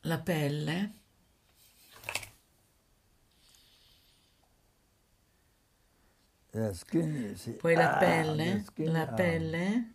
[0.03, 0.93] La pelle,
[7.37, 9.95] see, poi la ah, pelle, skin, la uh, pelle,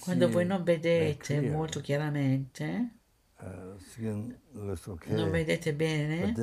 [0.00, 2.90] quando voi non vedete molto chiaramente,
[3.40, 3.76] uh,
[5.06, 6.34] non vedete bene,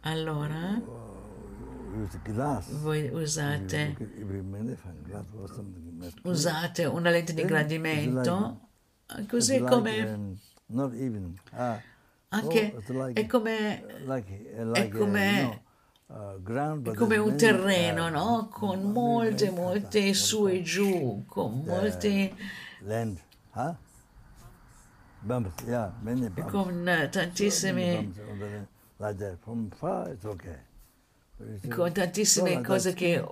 [0.00, 2.08] allora uh,
[2.82, 3.96] voi usate,
[6.22, 8.68] usate una lente di ingrandimento,
[9.26, 11.34] così come um.
[11.52, 11.80] Ah,
[12.28, 15.62] anche oh, è come like, uh, come-
[16.82, 18.48] but È come un terreno, no?
[18.50, 21.70] Con molte, molte su e giù, con bumps.
[26.50, 28.10] con tantissime,
[31.68, 33.24] con tantissime cose che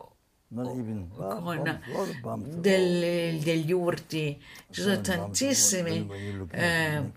[0.49, 1.81] con
[2.61, 5.03] delle- degli urti, ci sono at
[6.53, 7.13] eh,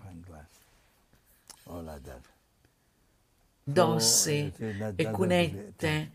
[3.72, 4.52] dossi
[4.96, 6.10] e cunette.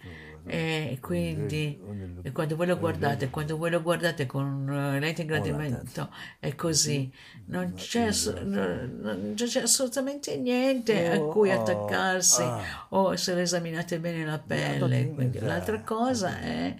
[0.49, 1.78] e quindi
[2.22, 7.12] e quando voi lo guardate, quando voi lo guardate con uh, lente ingrandimento è così,
[7.47, 8.12] non c'è,
[8.45, 12.43] non c'è assolutamente niente a cui attaccarsi
[12.89, 15.14] o se lo esaminate bene la pelle.
[15.14, 16.76] Quindi l'altra cosa è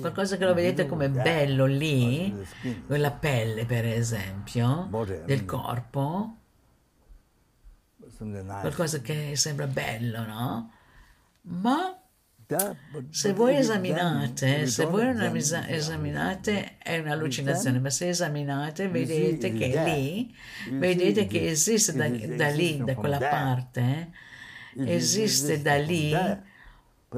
[0.00, 2.34] qualcosa che lo vedete come bello lì,
[2.86, 4.88] quella pelle per esempio
[5.24, 6.36] del corpo.
[8.60, 10.72] Qualcosa che sembra bello, no?
[11.42, 11.98] Ma
[13.08, 20.34] se voi esaminate, se voi non esaminate è un'allucinazione, ma se esaminate vedete che lì,
[20.72, 24.10] vedete che esiste da, da lì, da quella parte,
[24.76, 26.12] esiste da lì,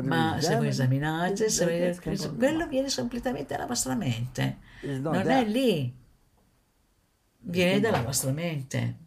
[0.03, 5.95] ma se voi esaminate, se vedete, quello viene completamente dalla vostra mente, non è lì,
[7.39, 9.05] viene dalla vostra mente.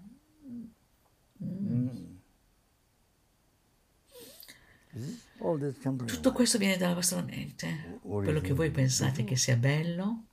[6.05, 7.99] Tutto questo viene dalla vostra mente.
[8.01, 10.23] Quello che voi pensate che sia bello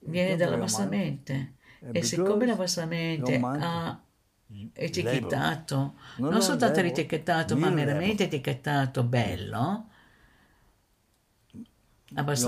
[0.00, 1.54] viene dalla vostra mente.
[1.92, 4.02] E siccome la vostra mente ha
[4.72, 9.86] etichettato, non soltanto l'etichettato, ma meramente etichettato bello,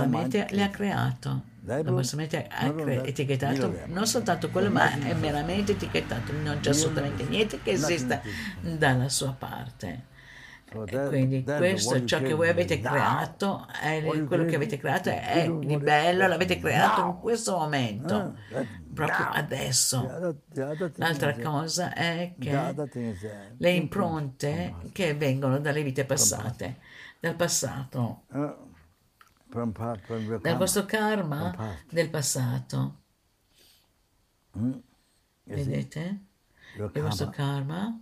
[0.06, 1.42] mente le ha creato.
[2.14, 2.66] Mente ha
[3.04, 3.80] etichettato?
[3.86, 6.32] Non soltanto quello, ma è meramente etichettato.
[6.32, 8.22] Non c'è assolutamente niente che esista
[8.60, 10.09] dalla sua parte.
[10.70, 16.28] Quindi questo ciò che voi avete creato, è quello che avete creato è di bello,
[16.28, 18.36] l'avete creato in questo momento,
[18.94, 20.08] proprio adesso.
[20.94, 22.74] L'altra cosa è che
[23.56, 26.78] le impronte che vengono dalle vite passate,
[27.18, 28.22] dal passato,
[29.48, 32.98] dal vostro karma del passato.
[35.42, 36.20] Vedete?
[36.76, 38.00] Il vostro karma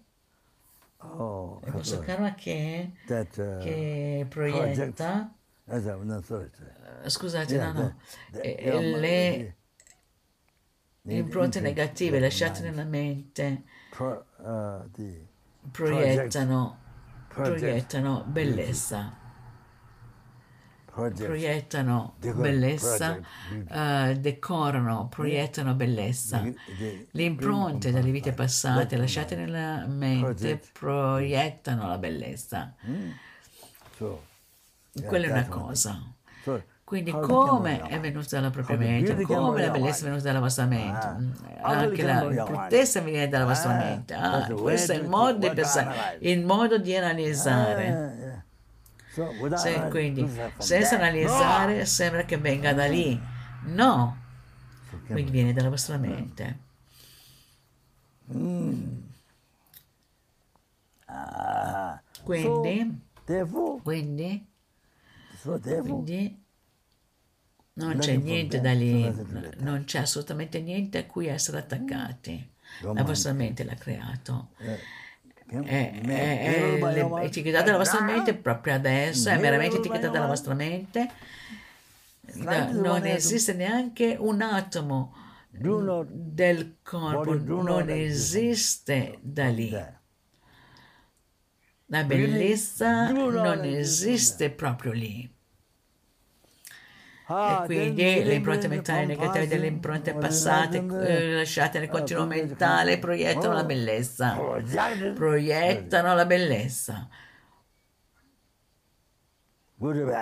[1.17, 5.33] Oh, è questo karma che, that, uh, che proietta,
[5.65, 7.97] uh, scusate, yeah, no, no,
[8.41, 9.57] eh, le,
[11.03, 13.65] impronte negative lasciate nella mente.
[13.91, 14.91] Pro, uh,
[15.71, 16.79] proiettano,
[17.29, 19.27] proiettano bellezza
[21.15, 23.19] proiettano bellezza,
[23.51, 26.43] uh, decorano, proiettano bellezza.
[27.11, 32.75] Le impronte dalle vite passate lasciate nella mente proiettano la bellezza.
[32.87, 33.11] Mm.
[35.07, 36.03] Quella è una cosa.
[36.89, 41.07] Quindi come è venuta dalla propria mente, come la bellezza è venuta dalla vostra mente,
[41.07, 41.19] ah.
[41.19, 43.77] mm, anche la bruttezza viene dalla vostra ah.
[43.77, 44.15] mente.
[44.15, 48.18] Ah, questo è il modo di pensare, il modo di analizzare.
[49.11, 53.21] Se, quindi, senza analizzare, sembra che venga da lì.
[53.65, 54.17] No,
[55.07, 56.59] quindi viene dalla vostra mente.
[58.33, 59.07] Mm.
[62.23, 63.01] Quindi,
[63.83, 64.47] quindi,
[65.43, 66.43] quindi
[67.75, 69.11] non c'è niente da lì,
[69.59, 72.53] non c'è assolutamente niente a cui essere attaccati.
[72.81, 74.51] La vostra mente l'ha creato.
[75.49, 81.11] È, è, è etichettata dalla vostra mente proprio adesso, è veramente etichettata dalla vostra mente.
[82.73, 85.15] non esiste neanche un atomo.
[85.51, 89.71] Del corpo, non esiste da lì.
[91.87, 95.38] La bellezza non esiste proprio lì.
[97.31, 102.99] Ah, e quindi le impronte mentali negative delle impronte passate eh, lasciate nel continuo mentale
[102.99, 104.35] proiettano la bellezza.
[105.15, 107.07] Proiettano la bellezza.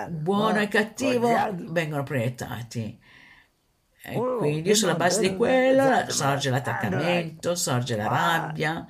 [0.09, 1.29] Buono e cattivo
[1.71, 2.99] vengono proiettati.
[4.03, 8.85] E quindi sulla base di quello sorge l'attaccamento, sorge la rabbia.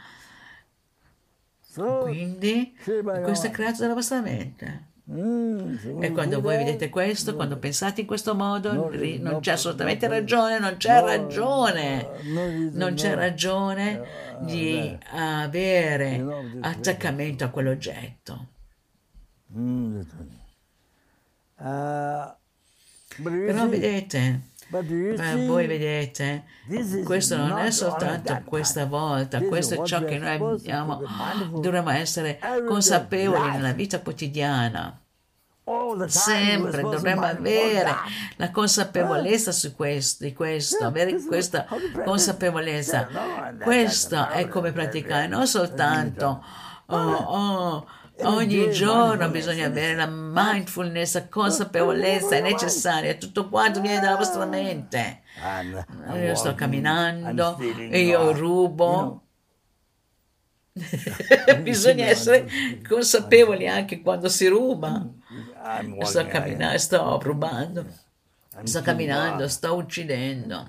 [2.01, 2.75] Quindi
[3.23, 4.85] questo è creato dalla vostra mente.
[5.09, 10.59] Mm, e quando voi vedete questo, quando pensate in questo modo, non c'è assolutamente ragione,
[10.59, 12.09] non c'è ragione,
[12.73, 14.01] non c'è ragione
[14.41, 16.25] di avere
[16.59, 18.47] attaccamento a quell'oggetto.
[19.55, 20.01] Mm,
[21.59, 22.35] uh,
[23.23, 24.81] Però vedete, ma
[25.45, 26.43] voi vedete,
[27.03, 31.01] questo non è soltanto questa volta, questo è ciò che noi abbiamo,
[31.51, 34.99] dovremmo essere consapevoli nella vita quotidiana.
[36.07, 37.93] Sempre dovremmo avere
[38.37, 41.65] la consapevolezza su questo, di questo, avere questa
[42.05, 43.07] consapevolezza.
[43.61, 46.41] Questo è come praticare, non soltanto
[46.87, 47.87] oh, oh,
[48.21, 54.45] Ogni giorno bisogna avere la mindfulness, la consapevolezza, è necessaria, tutto quanto viene dalla vostra
[54.45, 55.21] mente.
[56.15, 59.21] Io sto camminando e io rubo.
[61.61, 65.05] bisogna essere consapevoli anche quando si ruba.
[66.01, 67.85] Sto camminando, sto rubando,
[68.63, 70.67] sto camminando, sto uccidendo.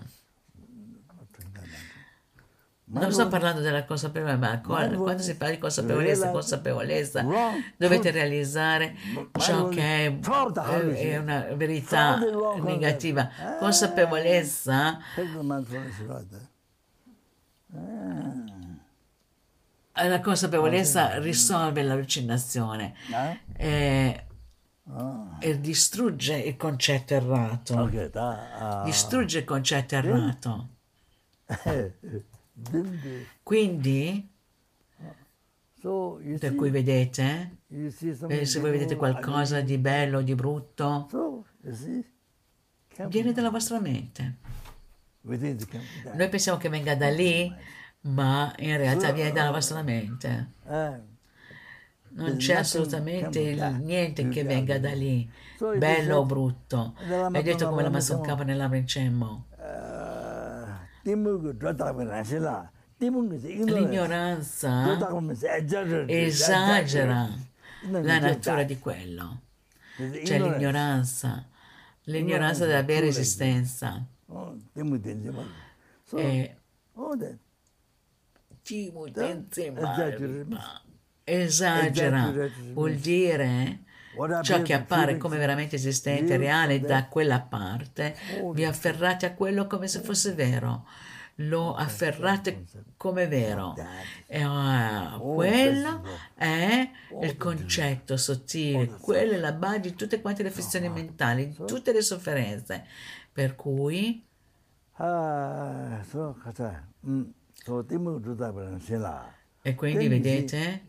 [2.90, 7.24] Non sto parlando della consapevolezza, ma quando si parla di consapevolezza, consapevolezza,
[7.76, 8.94] dovete realizzare
[9.38, 12.18] ciò che è, è una verità
[12.62, 13.28] negativa.
[13.58, 14.98] Consapevolezza
[20.06, 22.94] la consapevolezza risolve l'allucinazione
[23.56, 24.26] e,
[25.40, 27.74] e distrugge il concetto errato.
[28.84, 30.68] Distrugge il concetto errato.
[33.42, 34.28] Quindi,
[36.38, 37.58] per cui vedete,
[38.28, 41.06] eh, se voi vedete qualcosa di bello o di brutto,
[43.08, 44.36] viene dalla vostra mente.
[46.14, 47.52] Noi pensiamo che venga da lì,
[48.00, 50.52] ma in realtà viene dalla vostra mente.
[52.10, 55.30] Non c'è assolutamente niente che venga da lì,
[55.76, 56.94] bello o brutto.
[57.32, 59.46] Hai detto come la masoncava nell'abrincemmo.
[63.64, 64.98] L'ignoranza
[66.06, 67.28] esagera
[67.82, 69.40] la natura di quello.
[69.96, 71.48] C'è l'ignoranza,
[72.04, 74.04] l'ignoranza della vera esistenza.
[76.14, 76.56] E
[81.24, 82.32] esagera.
[82.72, 83.80] Vuol dire
[84.42, 88.16] ciò che appare come veramente esistente, reale da quella parte,
[88.52, 90.86] vi afferrate a quello come se fosse vero.
[91.42, 92.64] Lo afferrate
[92.96, 93.76] come vero.
[94.26, 96.02] E, uh, quello
[96.34, 96.90] è
[97.22, 101.92] il concetto sottile, quella è la base di tutte quante le affezioni mentali, di tutte
[101.92, 102.84] le sofferenze.
[103.32, 104.26] Per cui
[109.62, 110.82] e quindi vedete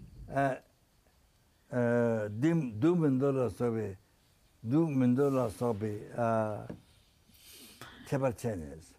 [1.69, 3.97] du mendola sobe
[4.59, 6.65] du mendola sobe a
[8.07, 8.93] chebarchenes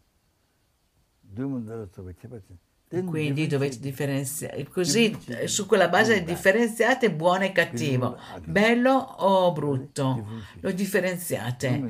[1.21, 2.69] du mendola sobe chebarchenes
[3.05, 8.19] quindi dovete differenziare così su quella base differenziate buono e cattivo.
[8.45, 10.27] Bello o brutto?
[10.59, 11.81] Lo differenziate.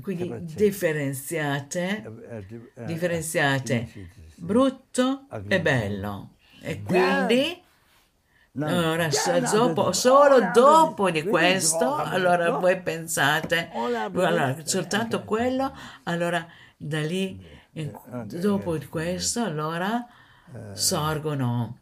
[0.00, 2.02] Quindi differenziate
[2.86, 3.88] differenziate.
[4.36, 6.36] Brutto e bello.
[6.62, 7.61] E quindi
[8.58, 9.08] allora,
[9.50, 16.46] dopo, solo dopo di questo, allora voi pensate, allora, soltanto quello, allora
[16.76, 17.42] da lì,
[18.26, 20.06] dopo di questo, allora
[20.74, 21.78] sorgono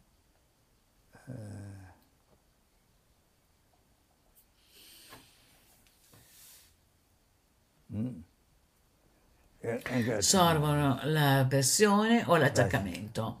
[10.19, 13.37] sorgono l'avversione o l'attaccamento,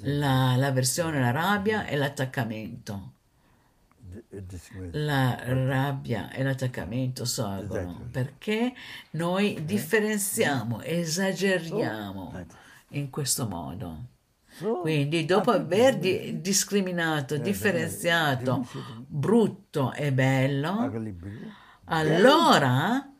[0.00, 3.12] la, l'avversione, la rabbia e l'attaccamento.
[4.92, 8.72] La rabbia e l'attaccamento sorgono perché
[9.10, 12.32] noi differenziamo, esageriamo
[12.90, 14.04] in questo modo.
[14.80, 18.66] Quindi dopo aver di- discriminato, differenziato
[19.06, 20.90] brutto e bello,
[21.84, 23.12] allora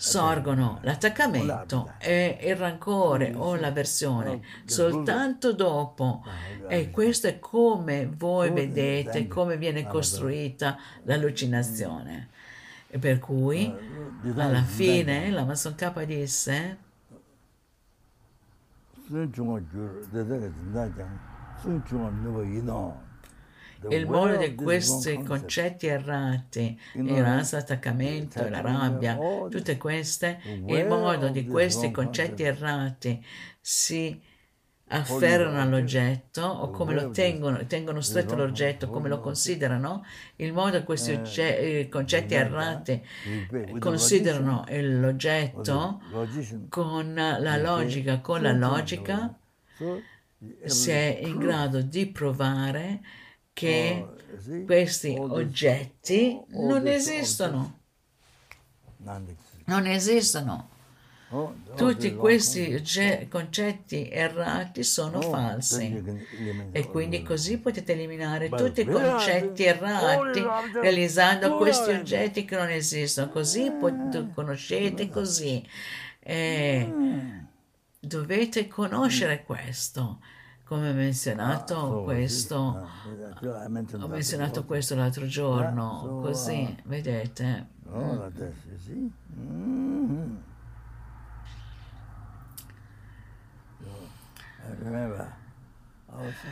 [0.00, 6.24] sorgono l'attaccamento e il rancore o l'avversione soltanto dopo.
[6.68, 12.28] E questo è come voi vedete come viene costruita l'allucinazione.
[12.88, 13.70] E per cui
[14.36, 16.78] alla fine la Mason K disse
[23.88, 29.18] il modo di questi concetti errati, l'ignoranza, l'attaccamento, la rabbia,
[29.48, 33.24] tutte queste, il modo di questi concetti errati
[33.60, 34.28] si
[34.92, 40.04] afferrano all'oggetto o come lo tengono, tengono stretto l'oggetto, come lo considerano,
[40.36, 43.00] il modo in questi ogge- concetti errati
[43.78, 46.00] considerano l'oggetto
[46.68, 49.34] con la logica, con la logica
[50.64, 53.00] si è in grado di provare
[53.60, 54.06] che
[54.64, 57.80] questi oggetti non esistono.
[59.66, 60.70] Non esistono.
[61.76, 62.82] Tutti questi
[63.28, 66.02] concetti errati sono falsi
[66.72, 70.42] e quindi così potete eliminare tutti i concetti errati
[70.80, 73.28] realizzando questi oggetti che non esistono.
[73.28, 73.70] Così
[74.34, 75.62] conoscete così.
[76.18, 76.92] E
[78.00, 80.20] dovete conoscere questo
[80.70, 82.56] come menzionato Ah, questo.
[82.76, 86.82] Ah, ho menzionato ho menzionato questo l'altro giorno, so, così, ah.
[86.84, 87.66] vedete?
[96.06, 96.46] Also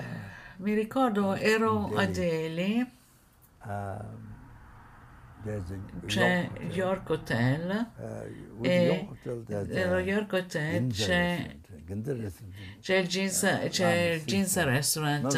[0.57, 2.91] Mi ricordo, ero a Delhi,
[6.07, 7.91] c'è York Hotel.
[8.63, 9.09] E
[9.69, 11.57] nello York Hotel c'è.
[12.81, 15.33] C'è il Ginza, c'è Ah, il Ginza Restaurant,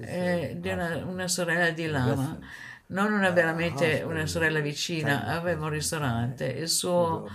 [0.00, 2.38] eh, di una, also una sorella di Lama.
[2.86, 6.44] Non una Ah, veramente una sorella vicina, aveva un ristorante.
[6.44, 7.26] Il suo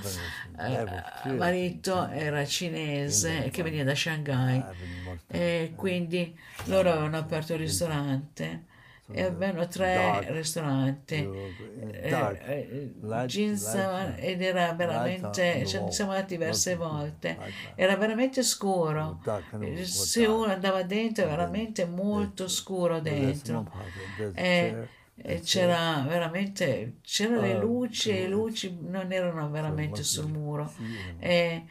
[0.59, 4.63] eh, marito era cinese che veniva da Shanghai.
[5.27, 8.65] E quindi loro avevano aperto il ristorante
[9.09, 11.15] e avevano tre ristoranti.
[11.15, 12.09] Eh,
[12.45, 17.37] eh, Ginza ed era veramente, ci siamo andati diverse volte,
[17.75, 19.19] era veramente scuro.
[19.59, 23.71] Eh, Se uno andava dentro era veramente molto scuro dentro.
[24.33, 30.71] E, e c'era veramente, c'erano le luci e le luci non erano veramente sul muro.
[31.19, 31.63] E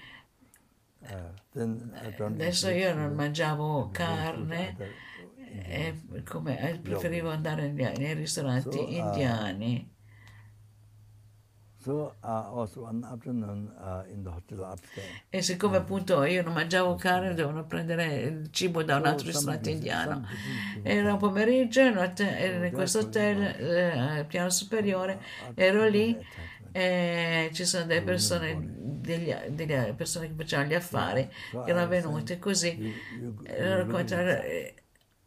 [2.18, 4.74] adesso io non mangiavo carne
[5.64, 9.94] e come, eh, preferivo andare nei, ristoranti So, uh, indiani.
[11.78, 12.66] So uh,
[13.04, 14.28] afternoon uh, in.
[15.30, 19.26] E siccome appunto io non mangiavo carne, dovevano prendere il cibo da un So altro
[19.26, 20.26] ristorante indiano.
[20.82, 21.96] Era un pomeriggio in,
[22.72, 25.20] questo hotel eh, al piano superiore,
[25.54, 26.18] ero lì
[26.72, 32.38] e ci sono delle persone, degli- delle persone che facevano gli affari che erano venute
[32.38, 32.76] così
[33.16, 33.42] you-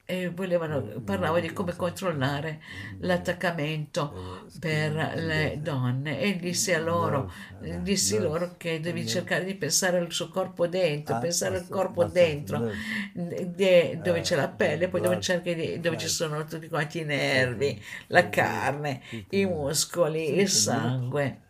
[0.09, 2.59] e volevano, parlavo di come controllare
[2.99, 4.15] l'attaccamento
[4.59, 7.29] per le donne e dissi a loro,
[7.59, 12.05] dissi loro che devi cercare di pensare al suo corpo dentro, Ah, pensare al corpo
[12.05, 12.65] dentro,
[13.13, 17.79] de- dove c'è la pelle, poi dove, cerchi dove ci sono tutti quanti i nervi,
[18.07, 21.41] la carne, i muscoli, il sangue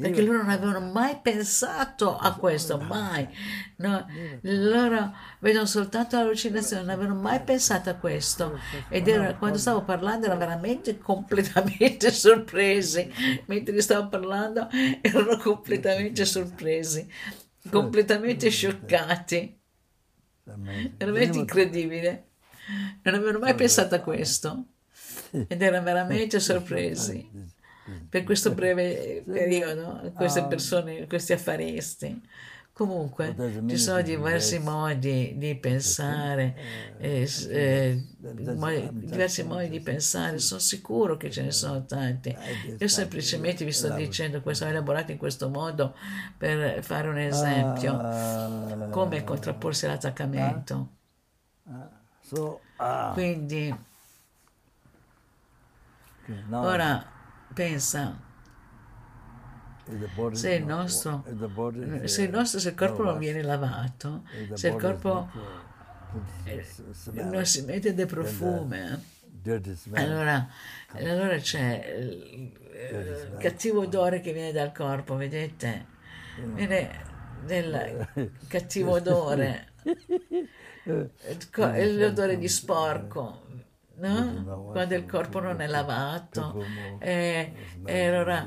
[0.00, 3.28] perché loro non avevano mai pensato a questo, mai.
[3.76, 4.04] No,
[4.40, 8.58] loro vedono soltanto l'allucinazione, non avevano mai pensato a questo.
[8.88, 13.08] Ed era, quando stavo parlando erano veramente completamente sorpresi.
[13.46, 14.68] Mentre stavo parlando
[15.00, 17.08] erano completamente sorpresi,
[17.70, 19.58] completamente scioccati.
[20.42, 22.24] Veramente incredibile.
[23.02, 24.64] Non avevano mai pensato a questo.
[25.30, 27.54] Ed erano veramente sorpresi
[28.08, 32.22] per questo breve periodo, queste persone, questi affaristi.
[32.76, 33.34] Comunque,
[33.68, 36.54] ci sono diversi modi di pensare,
[36.98, 38.04] eh, eh,
[38.92, 42.36] diversi modi di pensare, sono sicuro che ce ne sono tanti.
[42.76, 45.94] Io semplicemente vi sto dicendo questo, ho elaborato in questo modo
[46.36, 50.88] per fare un esempio, Uh, come contrapporsi all'attaccamento.
[51.64, 51.88] Ah,
[53.14, 53.74] Quindi,
[56.50, 57.15] ora
[57.56, 58.20] pensa,
[60.32, 61.24] se il nostro,
[62.04, 66.60] se il, nostro, se il corpo non viene lavato, se il corpo uh,
[66.92, 68.78] smell, non si mette profumi,
[69.22, 70.04] dirty smell.
[70.04, 70.48] allora,
[70.88, 72.52] allora c'è il,
[72.92, 75.86] il cattivo odore che viene dal corpo, vedete?
[76.52, 77.04] Viene
[77.46, 78.06] del
[78.48, 79.68] cattivo odore,
[81.54, 83.45] l'odore di sporco,
[83.98, 84.68] no?
[84.72, 86.64] Quando il corpo non è lavato.
[86.98, 87.52] E,
[87.84, 88.46] e allora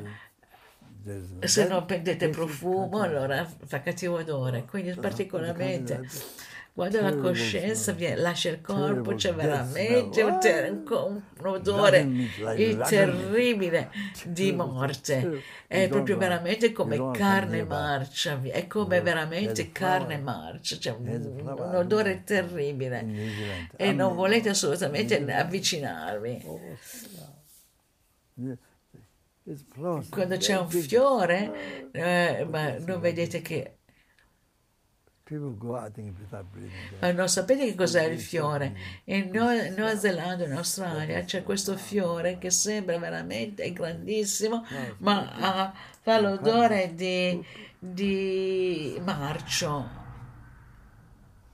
[1.04, 6.06] There's- se non prendete profumo allora fa cattivo odore quindi particolarmente
[6.80, 12.00] quando la coscienza vie- lascia il corpo c'è veramente un, ter- un odore
[12.56, 13.92] il terribile
[14.24, 15.42] di morte.
[15.68, 22.24] è proprio veramente come carne marcia è come veramente carne marcia c'è un, un odore
[22.24, 23.06] terribile.
[23.76, 26.46] E non volete assolutamente avvicinarvi.
[30.10, 33.79] quando c'è un fiore eh, ma non vedete che
[37.00, 38.76] Ma non sapete che cos'è il fiore?
[39.06, 44.66] In Nuova, Zelanda, in Australia, c'è questo fiore che sembra veramente grandissimo,
[45.00, 47.44] ma ha- fa l'odore di,
[47.78, 49.98] di marcio.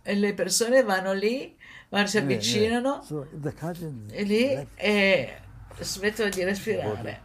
[0.03, 1.55] E le persone vanno lì,
[1.89, 5.33] vanno, si avvicinano if the conscience e lì e
[5.79, 7.21] smettono di respirare.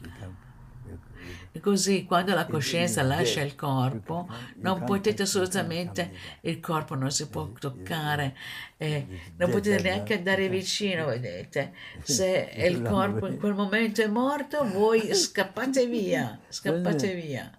[0.00, 0.36] you can,
[0.86, 0.98] you, you,
[1.43, 7.28] E Così quando la coscienza lascia il corpo, non potete assolutamente, il corpo non si
[7.28, 8.36] può toccare,
[8.76, 11.72] eh, non potete neanche andare vicino, vedete.
[12.02, 17.50] Se il corpo in quel momento è morto, voi scappate via, scappate via.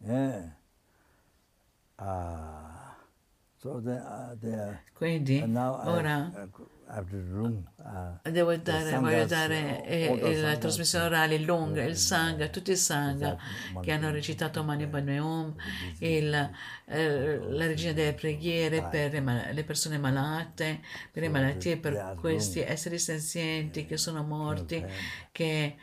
[0.00, 0.52] yeah.
[1.98, 2.94] Uh,
[3.60, 6.48] so the, uh, the, Quindi ora
[7.30, 7.68] room.
[7.76, 12.76] Uh, devo dare, voglio dare eh, la trasmissione orale lunga, il Eh, Sangha, tutti i
[12.76, 15.54] Sangha esatto, che hanno recitato Mani Hum,
[15.98, 16.50] eh, il,
[16.86, 19.12] eh, la regina delle preghiere per
[19.52, 20.80] le persone malate,
[21.12, 24.84] per le malattie, per questi esseri senzienti che sono morti,
[25.30, 25.76] che,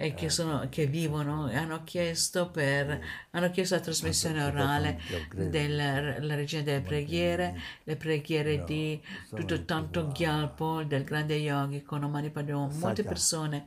[0.00, 5.00] e che, sono, che vivono hanno chiesto, per, hanno chiesto la trasmissione orale
[5.34, 9.00] della la regina delle preghiere, le preghiere di
[9.34, 12.78] tutto tanto Gyalpo, del grande yogi con Omani Hum.
[12.78, 13.64] molte persone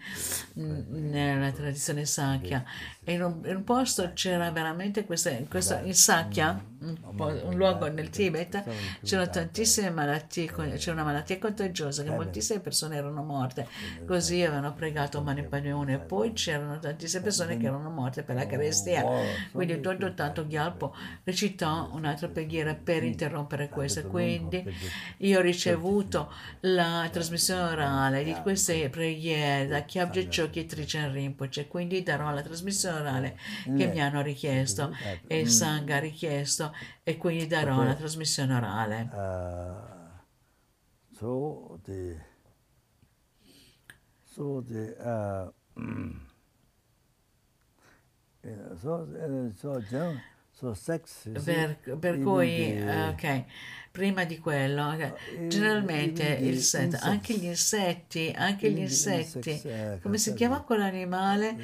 [0.57, 2.63] mm, nella tradizione Sakya
[3.03, 7.55] e in un, in un posto c'era veramente questa, questa in Sakya un, po- un
[7.55, 8.63] luogo nel Tibet
[9.03, 13.67] c'erano tantissime malattie c'era una malattia contagiosa che moltissime persone erano morte.
[14.05, 18.45] Così avevano pregato Omani Padme e poi c'erano tantissime persone che erano morte per la
[18.45, 19.03] carestia.
[19.51, 24.63] quindi tutto tanto Gyalpo recitò un'altra preghiera per interrompere questo quindi
[25.17, 32.03] io ho ricevuto la trasmissione orale di queste preghiere da Kyabje Chokyi Trichan Rinpoche, quindi
[32.03, 34.95] darò la trasmissione orale che mi hanno richiesto
[35.27, 36.70] e il Sangha ha richiesto
[37.03, 39.09] e quindi darò la trasmissione orale.
[39.11, 39.74] Uh,
[41.17, 42.17] so the
[44.24, 45.51] so the uh,
[48.80, 49.84] so uh, so
[50.62, 51.53] so sex you see,
[51.86, 53.43] Per, per cui, eh, ok,
[53.91, 58.78] prima di quello, eh, eh, generalmente even the il set, anche gli insetti, anche gli
[58.80, 61.57] insetti, eh, come si cosa- chiama quell'animale?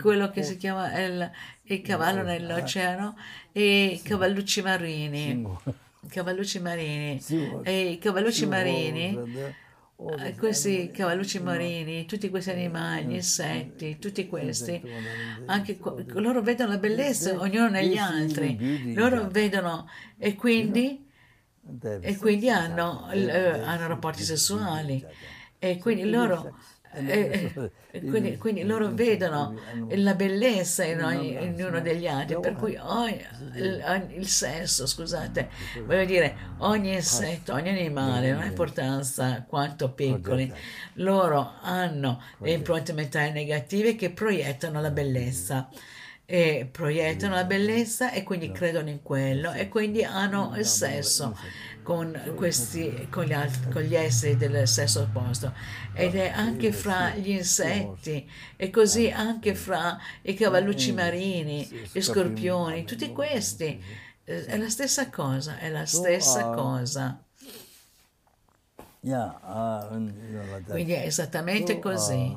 [0.00, 1.30] Quello che si chiama il,
[1.64, 3.16] il cavallo eh, nell'oceano
[3.52, 5.44] e i cavallucci marini.
[6.06, 7.20] Cavallucci marini.
[7.62, 9.18] E i cavallucci marini,
[10.18, 14.80] eh, questi cavallucci marini, tutti questi animali, gli insetti, tutti questi,
[15.46, 15.78] anche
[16.14, 19.88] loro vedono la bellezza ognuno negli altri, loro vedono
[20.18, 21.06] e quindi,
[22.00, 25.04] e quindi hanno, eh, hanno rapporti sessuali.
[25.58, 26.58] e quindi loro,
[26.94, 27.52] eh,
[27.90, 29.58] eh, quindi, quindi loro vedono
[29.90, 33.24] la bellezza in, ogni- in ognuno degli altri, per cui ogni-
[33.54, 35.48] il, ogni- il sesso, scusate,
[35.84, 40.52] voglio dire, ogni insetto, ogni animale, non ha importanza quanto piccoli,
[40.94, 45.68] loro hanno le impronte mentali negative che proiettano la bellezza.
[46.26, 51.36] E proiettano la bellezza e quindi credono in quello e quindi hanno il sesso
[51.84, 55.52] con questi con gli, altri, con gli esseri del sesso opposto
[55.92, 62.84] ed è anche fra gli insetti e così anche fra i cavallucci marini gli scorpioni
[62.84, 63.80] tutti questi.
[64.24, 67.22] eh, è la stessa cosa è la stessa cosa.
[70.46, 70.70] Like that.
[70.70, 72.36] quindi è esattamente così.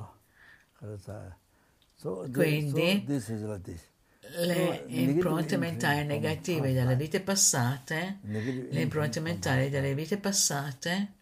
[2.32, 3.04] Quindi,
[4.36, 8.20] le impronte mentali negative delle vite passate
[8.70, 11.14] le impronte mentali delle vite passate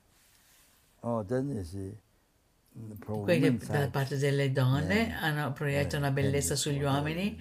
[1.03, 1.24] Oh,
[3.68, 3.91] dalla side.
[3.91, 7.39] parte delle donne Eh, hanno proiettato eh, una bellezza eh, sugli eh, uomini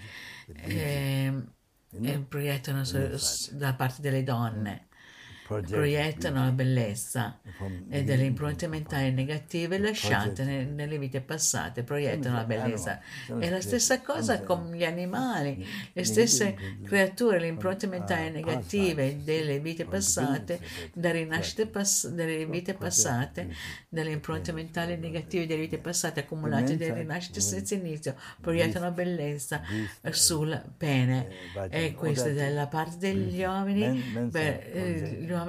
[0.52, 1.52] ehm,
[2.02, 4.86] e proiettano su- dalla parte delle donne
[5.46, 7.38] proiettano la bellezza
[7.90, 13.00] e delle impronte mentali negative lasciate nelle vite passate proiettano la bellezza.
[13.38, 19.60] è la stessa cosa con gli animali le stesse creature le impronte mentali negative delle
[19.60, 20.60] vite passate
[20.94, 23.54] dalle rinascite pass- delle vite passate
[23.88, 29.62] dalle impronte mentali negative delle vite passate accumulate dalle rinascite senza inizio proiettano bellezza
[30.10, 31.28] sul pene.
[31.70, 35.42] e questo dalla parte degli uomini beh, eh, gli uomini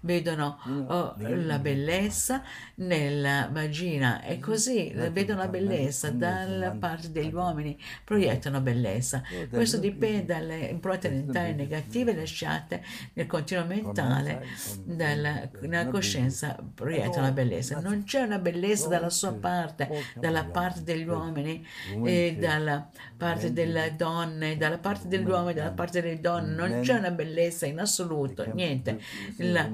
[0.00, 0.58] vedono
[0.88, 2.42] oh, la bellezza
[2.76, 4.22] nella vagina.
[4.22, 9.22] E così vedono la bellezza dalla parte degli uomini proiettano bellezza.
[9.48, 12.82] Questo dipende dalle impronte mentali negative lasciate
[13.14, 14.46] nel continuo mentale
[14.84, 17.80] dalla, nella coscienza proiettano la bellezza.
[17.80, 21.64] non c'è una bellezza dalla sua parte dalla parte degli uomini
[22.04, 26.54] e dalla parte delle donne dalla parte degli uomini dalla parte delle donne.
[26.54, 29.00] Non c'è una bellezza in assoluto niente
[29.38, 29.68] La-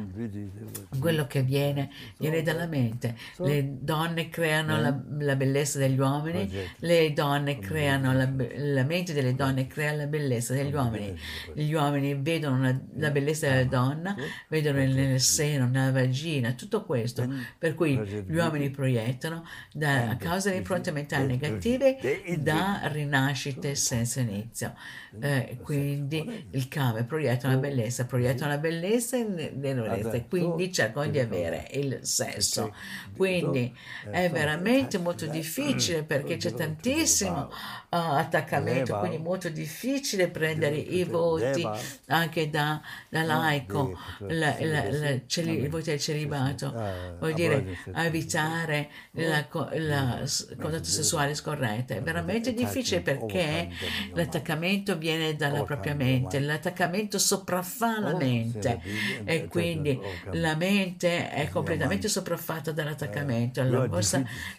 [0.99, 3.16] quello che viene viene dalla mente.
[3.39, 6.49] le donne creano la, la bellezza degli uomini
[6.79, 11.15] le donne creano la, la mente delle donne crea la bellezza degli uomini.
[11.55, 14.15] gli uomini vedono la, la bellezza della donna
[14.49, 17.23] vedono nel, nel seno nella vagina tutto questo.
[17.59, 17.97] Per cui
[18.27, 21.97] gli uomini proiettano da, a causa delle impronte mentali negative
[22.39, 24.74] da rinascite senza inizio.
[25.20, 31.19] Eh, quindi il kame proietta la bellezza proietta la bellezza in- e quindi cercano di
[31.19, 32.74] avere il sesso.
[33.16, 33.74] Quindi
[34.10, 37.51] è veramente molto difficile perché c'è tantissimo
[37.93, 41.66] uh, attaccamento, quindi molto difficile prendere i voti
[42.06, 46.73] anche da, da laico, la, la, la, il voto del celibato,
[47.19, 50.27] vuol dire evitare la, la
[50.60, 51.94] condotta sessuale scorretta.
[51.94, 53.69] È veramente difficile perché
[54.14, 58.81] l'attaccamento viene dalla propria mente, l'attaccamento sopraffa la mente.
[59.24, 59.98] e quindi
[60.32, 63.60] la mente è completamente sopraffatta dall'attaccamento.
[63.60, 64.01] Allora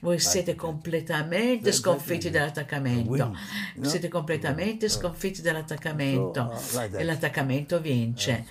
[0.01, 3.22] voi siete completamente sconfitti dall'attaccamento,
[3.81, 6.51] siete completamente sconfitti dall'attaccamento.
[6.95, 8.45] E l'attaccamento vince.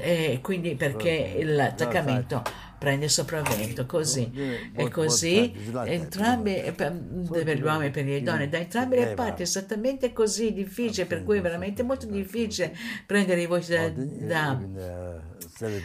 [0.00, 2.42] E quindi perché l'attaccamento
[2.78, 4.30] prende sopravvento così.
[4.74, 5.52] e così
[5.84, 10.52] entrambi per gli uomini e per le donne da entrambe le parti è esattamente così
[10.52, 12.76] difficile per cui è veramente molto difficile
[13.06, 15.34] prendere i voti da, da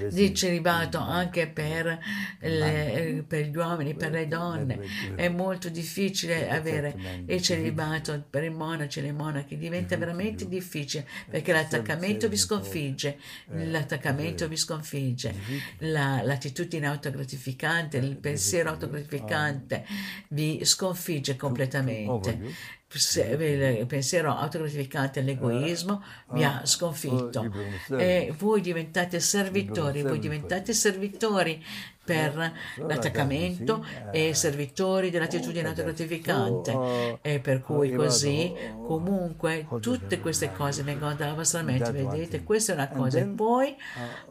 [0.10, 2.00] di celibato anche per,
[2.40, 4.80] le, per, gli uomini, per le donne.
[5.16, 11.08] È molto difficile avere il celibato per i monaci e le monache, diventa veramente difficile
[11.30, 13.18] perché l'attaccamento vi sconfigge,
[13.48, 15.34] l'attaccamento vi sconfigge,
[15.80, 19.86] la, l'attitudine autogratificante, il pensiero autogratificante
[20.30, 27.52] vi sconfigge completamente il pensiero autogratificante all'egoismo vi ha sconfitto.
[27.98, 31.64] e voi diventate servitori, voi diventate servitori
[32.04, 38.54] per l'attaccamento e servitori dell'attitudine autogratificante e per cui così
[38.86, 42.44] comunque tutte queste cose vengono dalla vostra mente vedete?
[42.44, 43.20] questa è una cosa.
[43.20, 43.76] e poi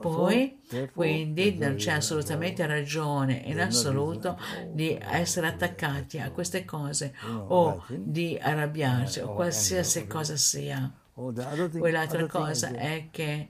[0.00, 0.58] poi
[0.92, 4.38] quindi non c'è assolutamente ragione in assoluto
[4.68, 7.14] di essere attaccati a queste cose
[7.48, 10.90] o di arrabbiarsi o qualsiasi cosa sia.
[11.14, 13.48] Poi l'altra cosa è che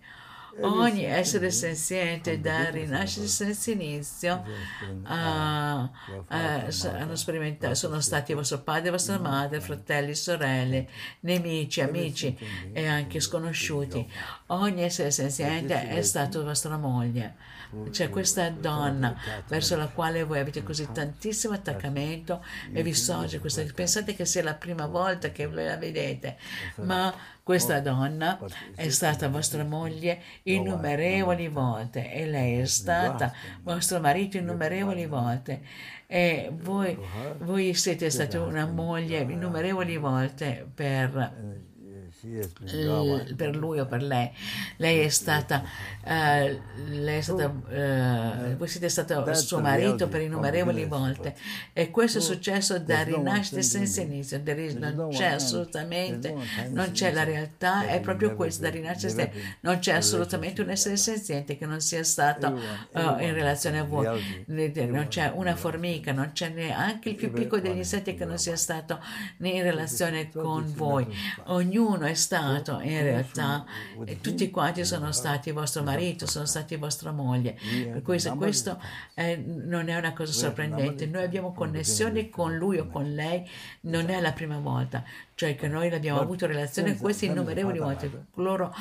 [0.61, 4.45] ogni essere senziente da rinascita senza inizio.
[5.03, 5.89] Uh, uh,
[6.29, 10.89] hanno sperimentato, sono stati vostro padre, vostra madre, fratelli, sorelle,
[11.21, 12.37] nemici, amici
[12.73, 14.07] e anche sconosciuti.
[14.47, 17.37] Ogni essere senziente è stato vostra moglie.
[17.91, 19.17] C'è questa donna
[19.47, 23.65] verso la quale voi avete così tantissimo attaccamento e vi sorge questa.
[23.73, 26.37] Pensate che sia la prima volta che la vedete,
[26.77, 28.39] ma questa donna
[28.75, 33.33] è stata vostra moglie innumerevoli volte e lei è stata
[33.63, 35.63] vostro marito innumerevoli volte
[36.07, 36.99] e voi,
[37.39, 41.69] voi siete stati una moglie innumerevoli volte per
[43.35, 44.31] per lui o per lei.
[44.77, 45.63] Lei è stata,
[46.05, 51.35] uh, lei è stata uh, voi siete stato suo marito per innumerevoli volte.
[51.73, 56.35] e questo è successo da rinascita senza inizio, non c'è assolutamente,
[56.71, 59.29] non c'è la realtà, è proprio questo, da rinascita
[59.61, 64.45] non c'è assolutamente un essere senziente che non sia stato uh, in relazione a voi,
[64.47, 68.57] non c'è una formica, non c'è neanche il più piccolo degli insetti che non sia
[68.57, 69.01] stato
[69.39, 71.07] in relazione con voi,
[71.47, 73.65] ognuno è stato in realtà
[74.21, 77.57] tutti quanti sono stati vostro marito, sono stati vostra moglie.
[77.91, 78.81] Per cui questo
[79.15, 81.07] è, non è una cosa sorprendente.
[81.07, 83.49] Noi abbiamo connessione con lui o con lei,
[83.83, 85.03] non è la prima volta,
[85.35, 88.27] cioè che noi abbiamo avuto relazione con questi innumerevoli volte.
[88.35, 88.75] Loro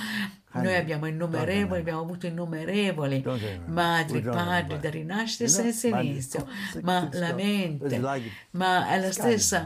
[0.52, 3.24] noi abbiamo innumerevoli, abbiamo avuto innumerevoli.
[3.66, 6.48] Madri, padri da rinascita senza inizio,
[6.82, 8.00] ma la mente,
[8.52, 9.64] ma è la stessa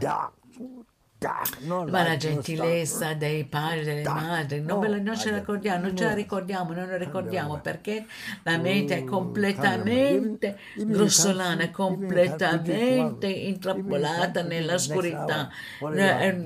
[1.89, 5.95] ma la gentilezza dei padri e delle madri non, la, non ce la ricordiamo, non
[5.95, 8.05] ce la ricordiamo, non la ricordiamo perché
[8.43, 15.49] la mente è completamente grossolana, completamente intrappolata nella oscurità,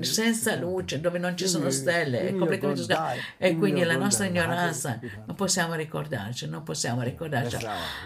[0.00, 3.12] senza luce, dove non ci sono stelle, è completamente oscura.
[3.36, 7.56] E quindi la nostra ignoranza non possiamo ricordarci, non possiamo ricordarci.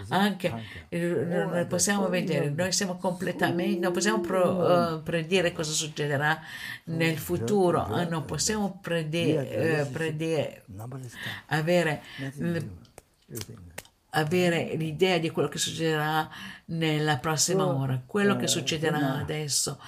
[0.09, 0.53] Anche
[0.89, 6.41] non possiamo vedere, noi siamo completamente, non possiamo pro, uh, predire cosa succederà
[6.85, 9.49] nel futuro, ah, non possiamo predire,
[9.81, 10.63] eh, predire
[11.47, 12.01] avere,
[14.09, 16.29] avere l'idea di quello che succederà
[16.65, 19.79] nella prossima ora, quello che succederà adesso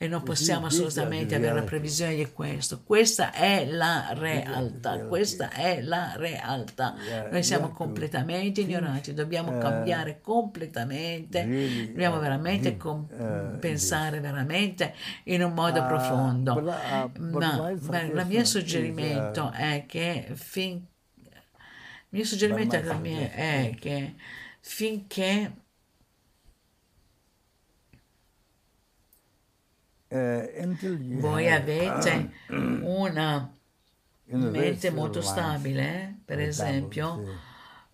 [0.00, 2.82] e non possiamo assolutamente avere la previsione di questo.
[2.84, 6.94] Questa è la realtà, questa è la realtà.
[7.28, 14.94] Noi siamo completamente ignoranti, dobbiamo cambiare completamente, dobbiamo veramente com- pensare veramente
[15.24, 16.60] in un modo profondo.
[16.62, 20.76] Ma, ma il mio suggerimento è che fin...
[20.76, 21.30] il
[22.10, 24.14] mio suggerimento è che
[24.60, 25.52] finché
[31.20, 33.54] voi avete una
[34.26, 37.22] mente molto stabile, per esempio,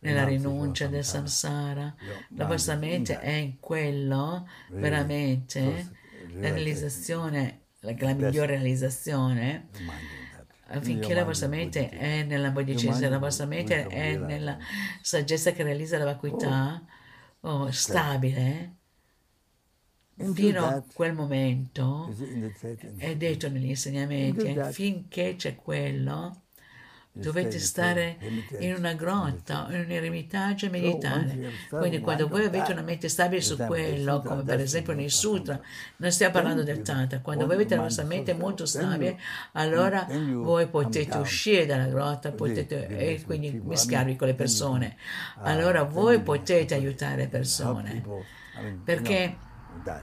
[0.01, 1.95] nella rinuncia del samsara.
[2.37, 5.91] La vostra mente è in quello, veramente,
[6.35, 9.69] la realizzazione, la, la migliore realizzazione
[10.67, 14.57] affinché la vostra mente è nella bodhicitta, la vostra mente è nella
[15.01, 16.83] saggezza che realizza la vacuità,
[17.41, 18.77] oh, stabile,
[20.17, 22.15] fino a quel momento
[22.97, 26.41] è detto negli insegnamenti, finché c'è quello,
[27.17, 28.17] dovete stare
[28.59, 31.51] in una grotta, in un eremitaggio e meditare.
[31.69, 35.61] Quindi quando voi avete una mente stabile su quello, come per esempio nei sutra,
[35.97, 39.19] non stiamo parlando del tantra, quando voi avete la vostra mente molto stabile,
[39.53, 44.97] allora voi potete uscire dalla grotta potete, e quindi mischiarvi con le persone.
[45.43, 48.03] Allora voi potete aiutare le persone.
[48.85, 49.37] Perché
[49.75, 50.03] Да.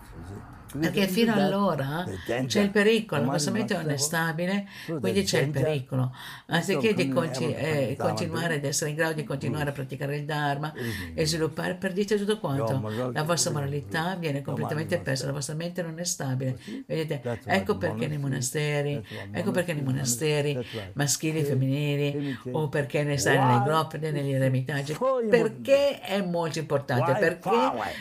[0.79, 2.05] Perché fino allora
[2.45, 4.67] c'è il pericolo, la vostra mente non è stabile,
[4.99, 6.13] quindi c'è il pericolo.
[6.47, 10.73] Anziché di conti- eh, continuare ad essere in grado di continuare a praticare il Dharma
[11.13, 13.11] e sviluppare, perdite tutto quanto.
[13.11, 16.57] La vostra moralità viene completamente persa, la vostra mente non è stabile.
[16.85, 23.17] Vedete, ecco perché nei monasteri, ecco perché nei monasteri maschili e femminili, o perché ne
[23.17, 24.97] stai nelle grotte, negli eremitaggi,
[25.29, 27.49] perché è molto importante, perché?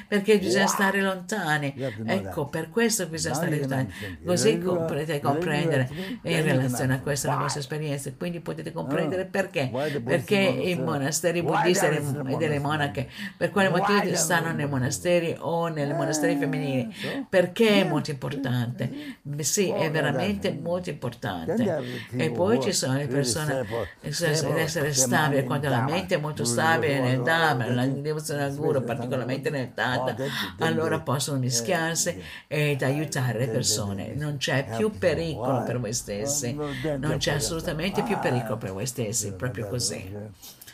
[0.06, 1.74] Perché bisogna stare lontani.
[2.06, 3.91] Ecco perché per questo bisogna stare aiutando.
[4.24, 5.89] Così potete comprendere
[6.23, 8.12] in relazione a questa la vostra esperienza.
[8.16, 9.70] Quindi potete comprendere perché.
[10.05, 15.87] Perché i monasteri buddisti e delle monache, per quale motivo stanno nei monasteri o nei
[15.93, 16.95] monasteri femminili?
[17.28, 19.19] Perché è molto importante.
[19.39, 21.82] Sì, è veramente molto importante.
[22.11, 23.65] E poi ci sono le persone
[24.01, 24.09] che
[24.57, 29.49] essere stabili, quando la mente è molto stabile nel Dhamma, nella devozione al Guru, particolarmente
[29.49, 30.15] nel Tata,
[30.59, 32.20] allora possono mischiarsi
[32.52, 34.12] ed aiutare le persone.
[34.16, 39.35] Non c'è più pericolo per voi stessi, non c'è assolutamente più pericolo per voi stessi,
[39.35, 40.12] proprio così.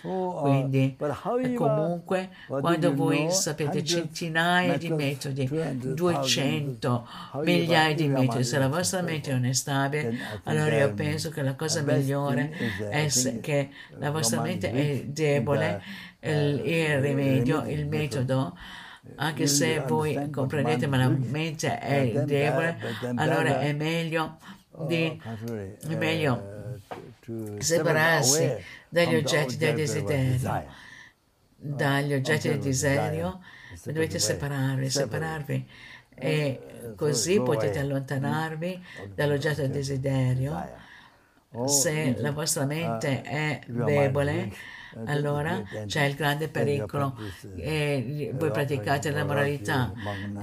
[0.01, 0.97] Quindi,
[1.55, 7.09] comunque, quando voi sapete centinaia di metodi, 200
[7.43, 11.57] migliaia di metodi, se la vostra mente non è stabile, allora io penso che la
[11.57, 12.53] cosa migliore
[12.89, 13.07] è
[13.43, 15.83] che la vostra mente è debole,
[16.21, 18.57] il, il rimedio, il metodo
[19.15, 22.79] anche se voi comprendete ma la mente è debole,
[23.15, 24.39] allora è meglio,
[24.87, 25.21] di,
[25.89, 26.55] è meglio
[27.59, 28.55] separarsi
[28.89, 30.85] dagli oggetti del desiderio.
[31.59, 33.41] Dagli oggetti del desiderio
[33.85, 35.69] dovete separarvi, separarvi
[36.15, 38.85] e così potete allontanarvi
[39.15, 40.85] dall'oggetto del desiderio.
[41.67, 44.53] Se la vostra mente è debole,
[45.05, 47.17] allora c'è il grande pericolo.
[47.57, 49.93] e voi praticate la moralità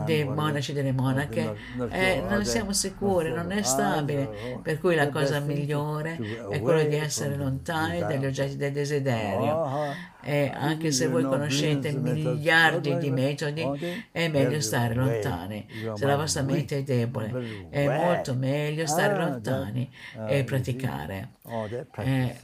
[0.06, 1.56] dei monaci e delle monache.
[1.90, 6.20] e non siamo sicuri, non è stabile, per cui la cosa migliore
[6.50, 12.98] è quella di essere lontani dagli oggetti del desiderio e anche se voi conoscete miliardi
[12.98, 13.66] di metodi,
[14.12, 15.66] è meglio stare lontani.
[15.94, 19.90] Se la vostra mente è debole, è molto meglio stare lontani
[20.28, 21.30] e praticare.
[21.96, 22.38] E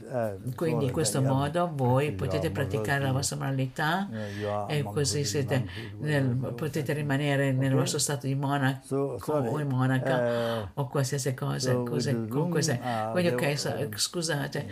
[0.54, 4.08] quindi in questo modo voi potete praticare la vostra moralità
[4.68, 5.66] e così siete
[6.00, 11.74] nel, potete rimanere nel vostro stato di monaco o monaca o qualsiasi cosa.
[11.74, 12.80] Cose, queste.
[13.12, 14.66] Quindi ok, scusate,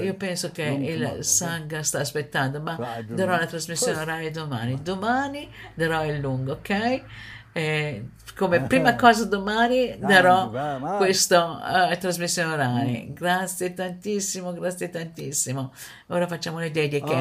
[0.00, 4.82] io penso che il Sangha sta aspettando, ma darò la trasmissione orale domani.
[4.82, 7.02] Domani darò il lungo, ok?
[7.52, 8.04] E
[8.36, 10.48] come prima cosa domani darò
[10.96, 13.12] questa uh, trasmissione orale.
[13.12, 15.72] Grazie tantissimo, grazie tantissimo.
[16.08, 17.14] Ora facciamo le dediche.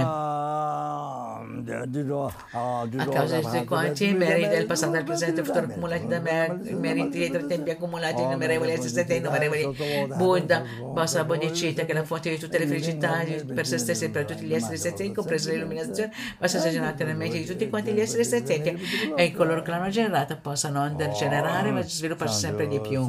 [2.52, 6.60] A causa di tutti quanti meriti del passato e del presente futuro accumulati da me,
[6.72, 9.76] meriti dei tre tempi accumulati, innumerevoli assistenti e innumerevoli
[10.16, 10.64] Buddha,
[10.94, 13.24] basta la bodhicitta, che è la fonte di tutte le felicità
[13.54, 17.38] per se stessi e per tutti gli esseri senzienti, compresa l'illuminazione, essere generata nel mente
[17.38, 18.78] di tutti quanti gli esseri senzienti
[19.16, 23.06] e coloro che l'hanno generata possano non degenerare ma svilupparsi sempre di più.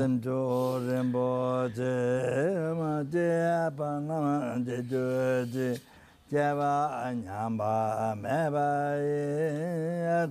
[6.30, 9.00] 제바 안냠바 메바이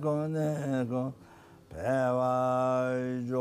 [0.00, 1.12] 고네고
[1.74, 3.34] 배와조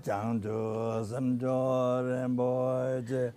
[0.00, 3.32] 장조 섬조렘 보제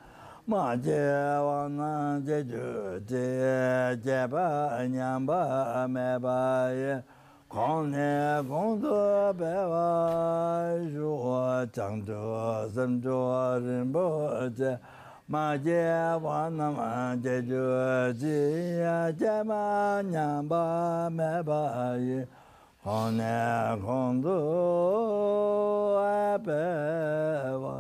[0.46, 7.02] 마제와나 제주제 제바 안냠바 메바이
[7.48, 10.92] 공네 공도 배와조
[11.72, 14.78] 장조 섬조렘 보제
[15.32, 17.64] ma je wa na ma je ju
[18.20, 18.38] ji
[18.84, 22.28] ya je ma nya ba me ba ye.
[22.84, 24.38] Hon ne kong du
[25.96, 26.64] a pe
[27.64, 27.80] wa.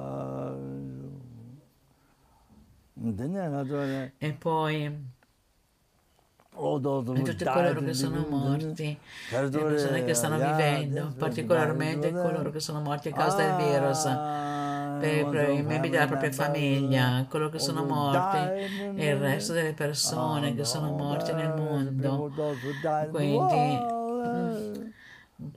[4.19, 5.09] E poi
[6.53, 8.97] e tutti coloro che sono morti,
[9.31, 14.05] le persone che stanno vivendo, particolarmente coloro che sono morti a causa del virus,
[15.01, 18.37] per i membri della propria famiglia, coloro che sono morti
[18.95, 22.31] e il resto delle persone che sono morte nel mondo.
[23.09, 23.79] Quindi,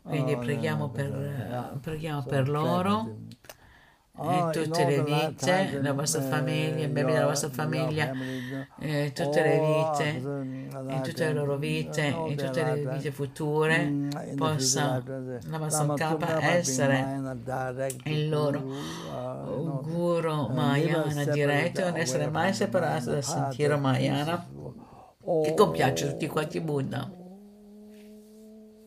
[0.02, 3.16] quindi preghiamo, per, preghiamo per loro
[4.16, 8.12] e tutte le vite, la vostra famiglia, i membri della vostra famiglia,
[8.78, 10.22] e tutte le vite,
[10.88, 17.20] e tutte le loro vite, e tutte le vite future, possa la vostra capa essere
[18.04, 18.62] il loro
[19.82, 24.46] guru Mahayana diretto e non essere mai separato dal sentiero Mahayana
[25.42, 27.10] che compiace tutti quanti Buddha.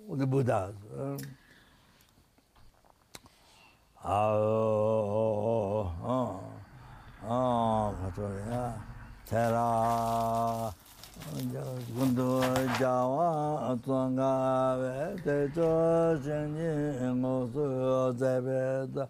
[0.05, 0.73] Buddha.
[4.06, 5.92] 아어
[7.22, 8.84] 어 가져야
[9.26, 10.72] 테라
[11.96, 12.40] 군도
[12.78, 19.06] 자와 어떤가베 대저 생님 모수 제베다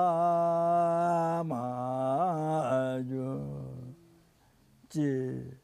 [4.90, 5.59] 지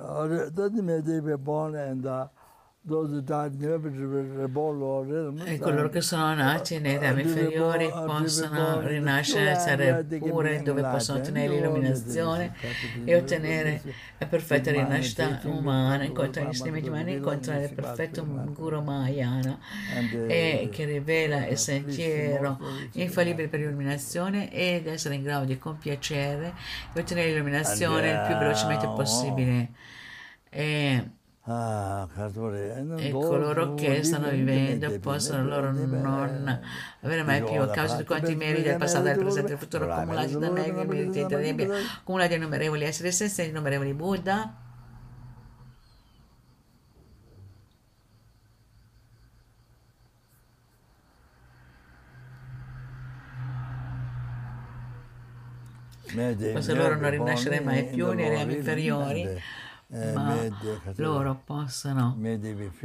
[0.00, 2.28] uh, doesn't mean they were born and uh,
[5.44, 11.54] E coloro che sono nati nei rami inferiori possono rinascere, essere pure dove possono ottenere
[11.54, 12.52] l'illuminazione
[13.04, 13.80] e ottenere
[14.18, 19.58] la perfetta rinascita umana, incontrare gli strumenti umani, incontrare il perfetto Guru Mahayana
[20.26, 22.58] e che rivela il sentiero
[22.92, 26.54] infallibile per l'illuminazione ed essere in grado di compiacere
[26.92, 29.68] e ottenere l'illuminazione il più velocemente possibile.
[30.50, 31.10] E
[31.52, 32.08] Ah,
[32.94, 36.60] e coloro che stanno vivendo possono loro non
[37.00, 39.84] avere mai più a causa di quanti meriti del passato, del presente e del futuro
[39.86, 41.68] accumulati da me, che meriti nebbia,
[42.00, 44.54] accumulati innumerevoli esseri essenziali, innumerevoli Buddha.
[56.50, 59.32] Forse loro non rinascere mai più nei rami inferiori.
[59.34, 59.40] eh,
[59.90, 60.36] ma
[60.96, 62.16] loro possano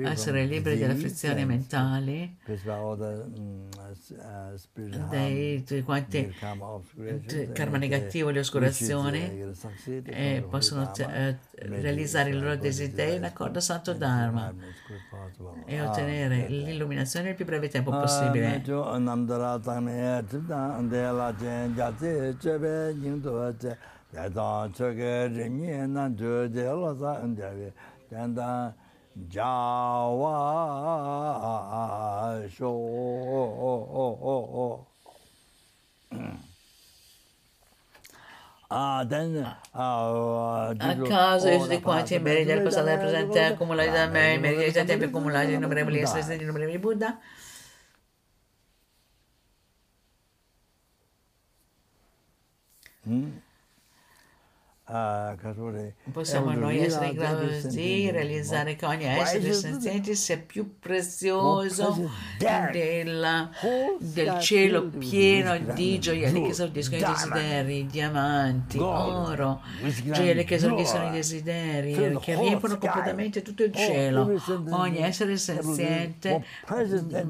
[0.03, 2.37] essere liberi dalle afflizioni mentali,
[5.09, 6.33] dai quanti
[7.53, 9.53] karma negativo, le oscurazioni,
[10.05, 14.51] e possono eh, realizzare i loro desideri in accordo Santo Dharma
[15.65, 17.91] e ottenere l'illuminazione nel più breve tempo
[24.11, 27.73] 대단 저게 링이나 저절로서 안되게
[28.09, 28.73] 단단
[29.31, 30.25] 자와
[32.49, 34.85] 쇼
[38.67, 44.07] Ah, then, ah, a caso es de quanti meri del pasado del presente acumulado da
[44.07, 47.19] meri meri del tempo acumulado in numero di essere di numero di Buddha
[53.05, 53.44] hm
[56.11, 62.07] Possiamo noi essere in grado di realizzare che ogni essere senziente sia più prezioso
[62.37, 63.49] della,
[63.97, 69.61] del cielo pieno di gioielli che esaudiscono i desideri, diamanti, oro,
[70.03, 74.39] gioielli che esaudiscono i desideri, che riempiono completamente tutto il cielo.
[74.69, 76.43] Ogni essere senziente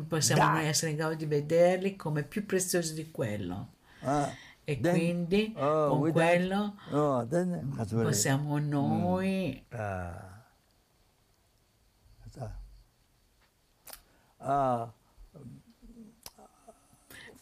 [0.09, 3.67] possiamo noi essere in grado di vederli come più preziosi di quello.
[4.67, 9.77] E then, quindi oh, con quello oh, then, possiamo noi mm.
[14.39, 14.89] uh,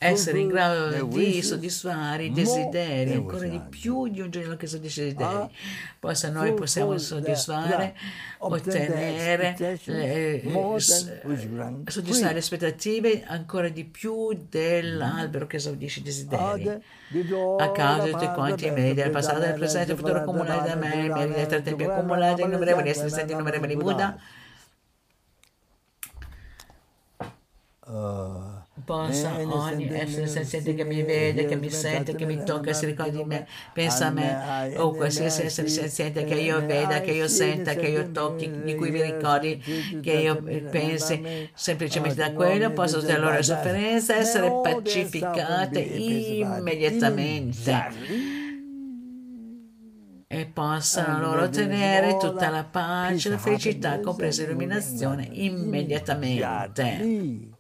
[0.04, 5.02] essere in grado di soddisfare i desideri ancora di più di un giorno che soddisfa
[5.02, 5.50] i desideri.
[6.00, 7.96] Poi se noi possiamo soddisfare,
[8.40, 9.56] ottenere,
[9.86, 10.44] le,
[11.88, 16.68] soddisfare le aspettative ancora di più dell'albero che esaudisce i desideri.
[17.60, 20.76] A causa di tutti quanti i meriti del passato, del presente, del futuro accumulati da
[20.76, 24.18] me, i meriti dei tre tempi accumulati, innumerevoli esseri senti innumerevoli Buddha.
[27.86, 28.53] Uh,
[28.84, 33.18] possa ogni essere senziente che mi vede, che mi sente, che mi tocca, si ricordi
[33.18, 37.76] di me, pensa a me, o qualsiasi essere senziente che io veda, che io senta,
[37.76, 39.62] che io tocchi, di cui mi ricordi,
[40.02, 48.42] che io pensi semplicemente da quello, posso la loro sofferenza, essere pacificate immediatamente.
[50.28, 57.52] E possano loro ottenere tutta la pace, la felicità, compresa l'illuminazione immediatamente.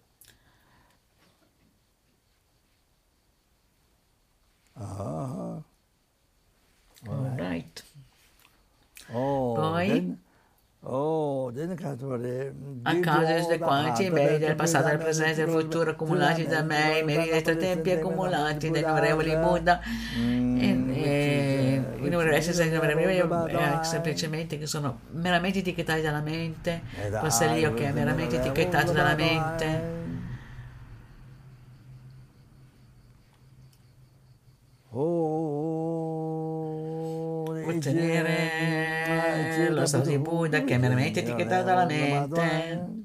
[4.83, 5.61] Ah.
[7.07, 7.83] All right.
[9.11, 9.87] Oh, Poi?
[9.87, 10.17] then-
[10.81, 16.45] oh, then A causa dei quanti beni del passato, del presente e del futuro accumulati
[16.45, 19.79] da me, i meriti dei tre tempi accumulati dagli onorevoli Buddha,
[20.15, 23.17] i numeri esseri innumerevoli,
[23.51, 26.81] eh, semplicemente che sono meramente etichettati dalla mente,
[27.19, 30.01] questo è l'io che è meramente etichettato dalla mente.
[34.95, 36.43] Oh,
[37.65, 43.01] Ottenere lo stato di Buddha che è meramente etichettato dalla mente.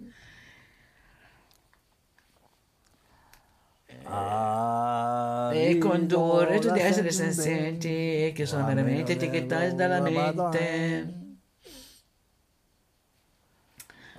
[5.50, 11.14] E condurre tutti gli esseri senzienti che sono meramente etichettati dalla mente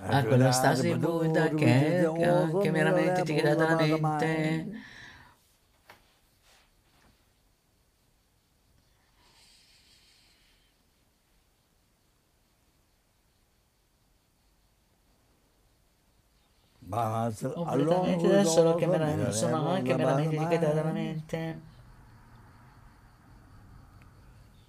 [0.02, 4.88] a quello stato di Buddha che è che è meramente etichettato dalla mente.
[16.90, 21.60] Bahamas alone with solo camera and sonaha camera ne dikhe dadana ne ten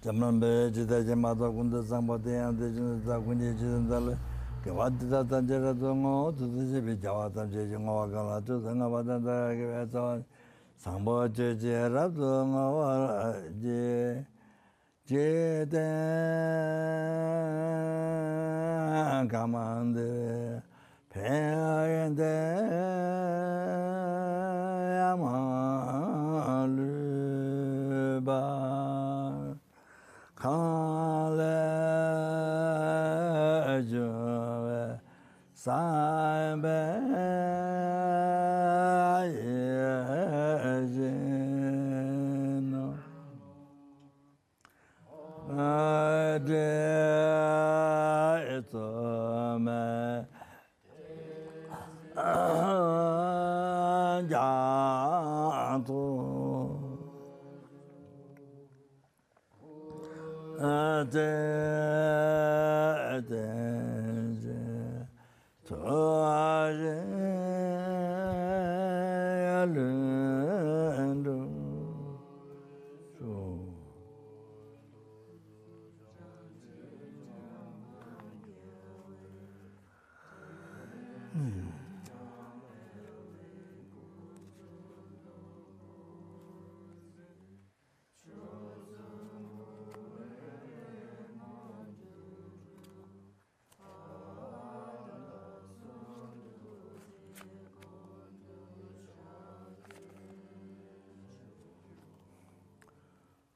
[0.04, 3.98] Jamnan be jida jama da gunda samba de and de jin da gunye jin da
[3.98, 4.16] le
[4.62, 7.66] ke wat da da je ra do ngo tu de je be jawa da je
[7.70, 10.22] je ngo ga la tu da na ba da da ke ba ta
[10.78, 14.24] samba je je ra do ngo wa je
[15.06, 15.88] je de
[19.30, 20.62] kamande
[21.12, 22.22] Peyde
[24.98, 26.66] yamalü
[28.26, 29.56] bar
[30.36, 31.42] Kale
[34.66, 35.00] ve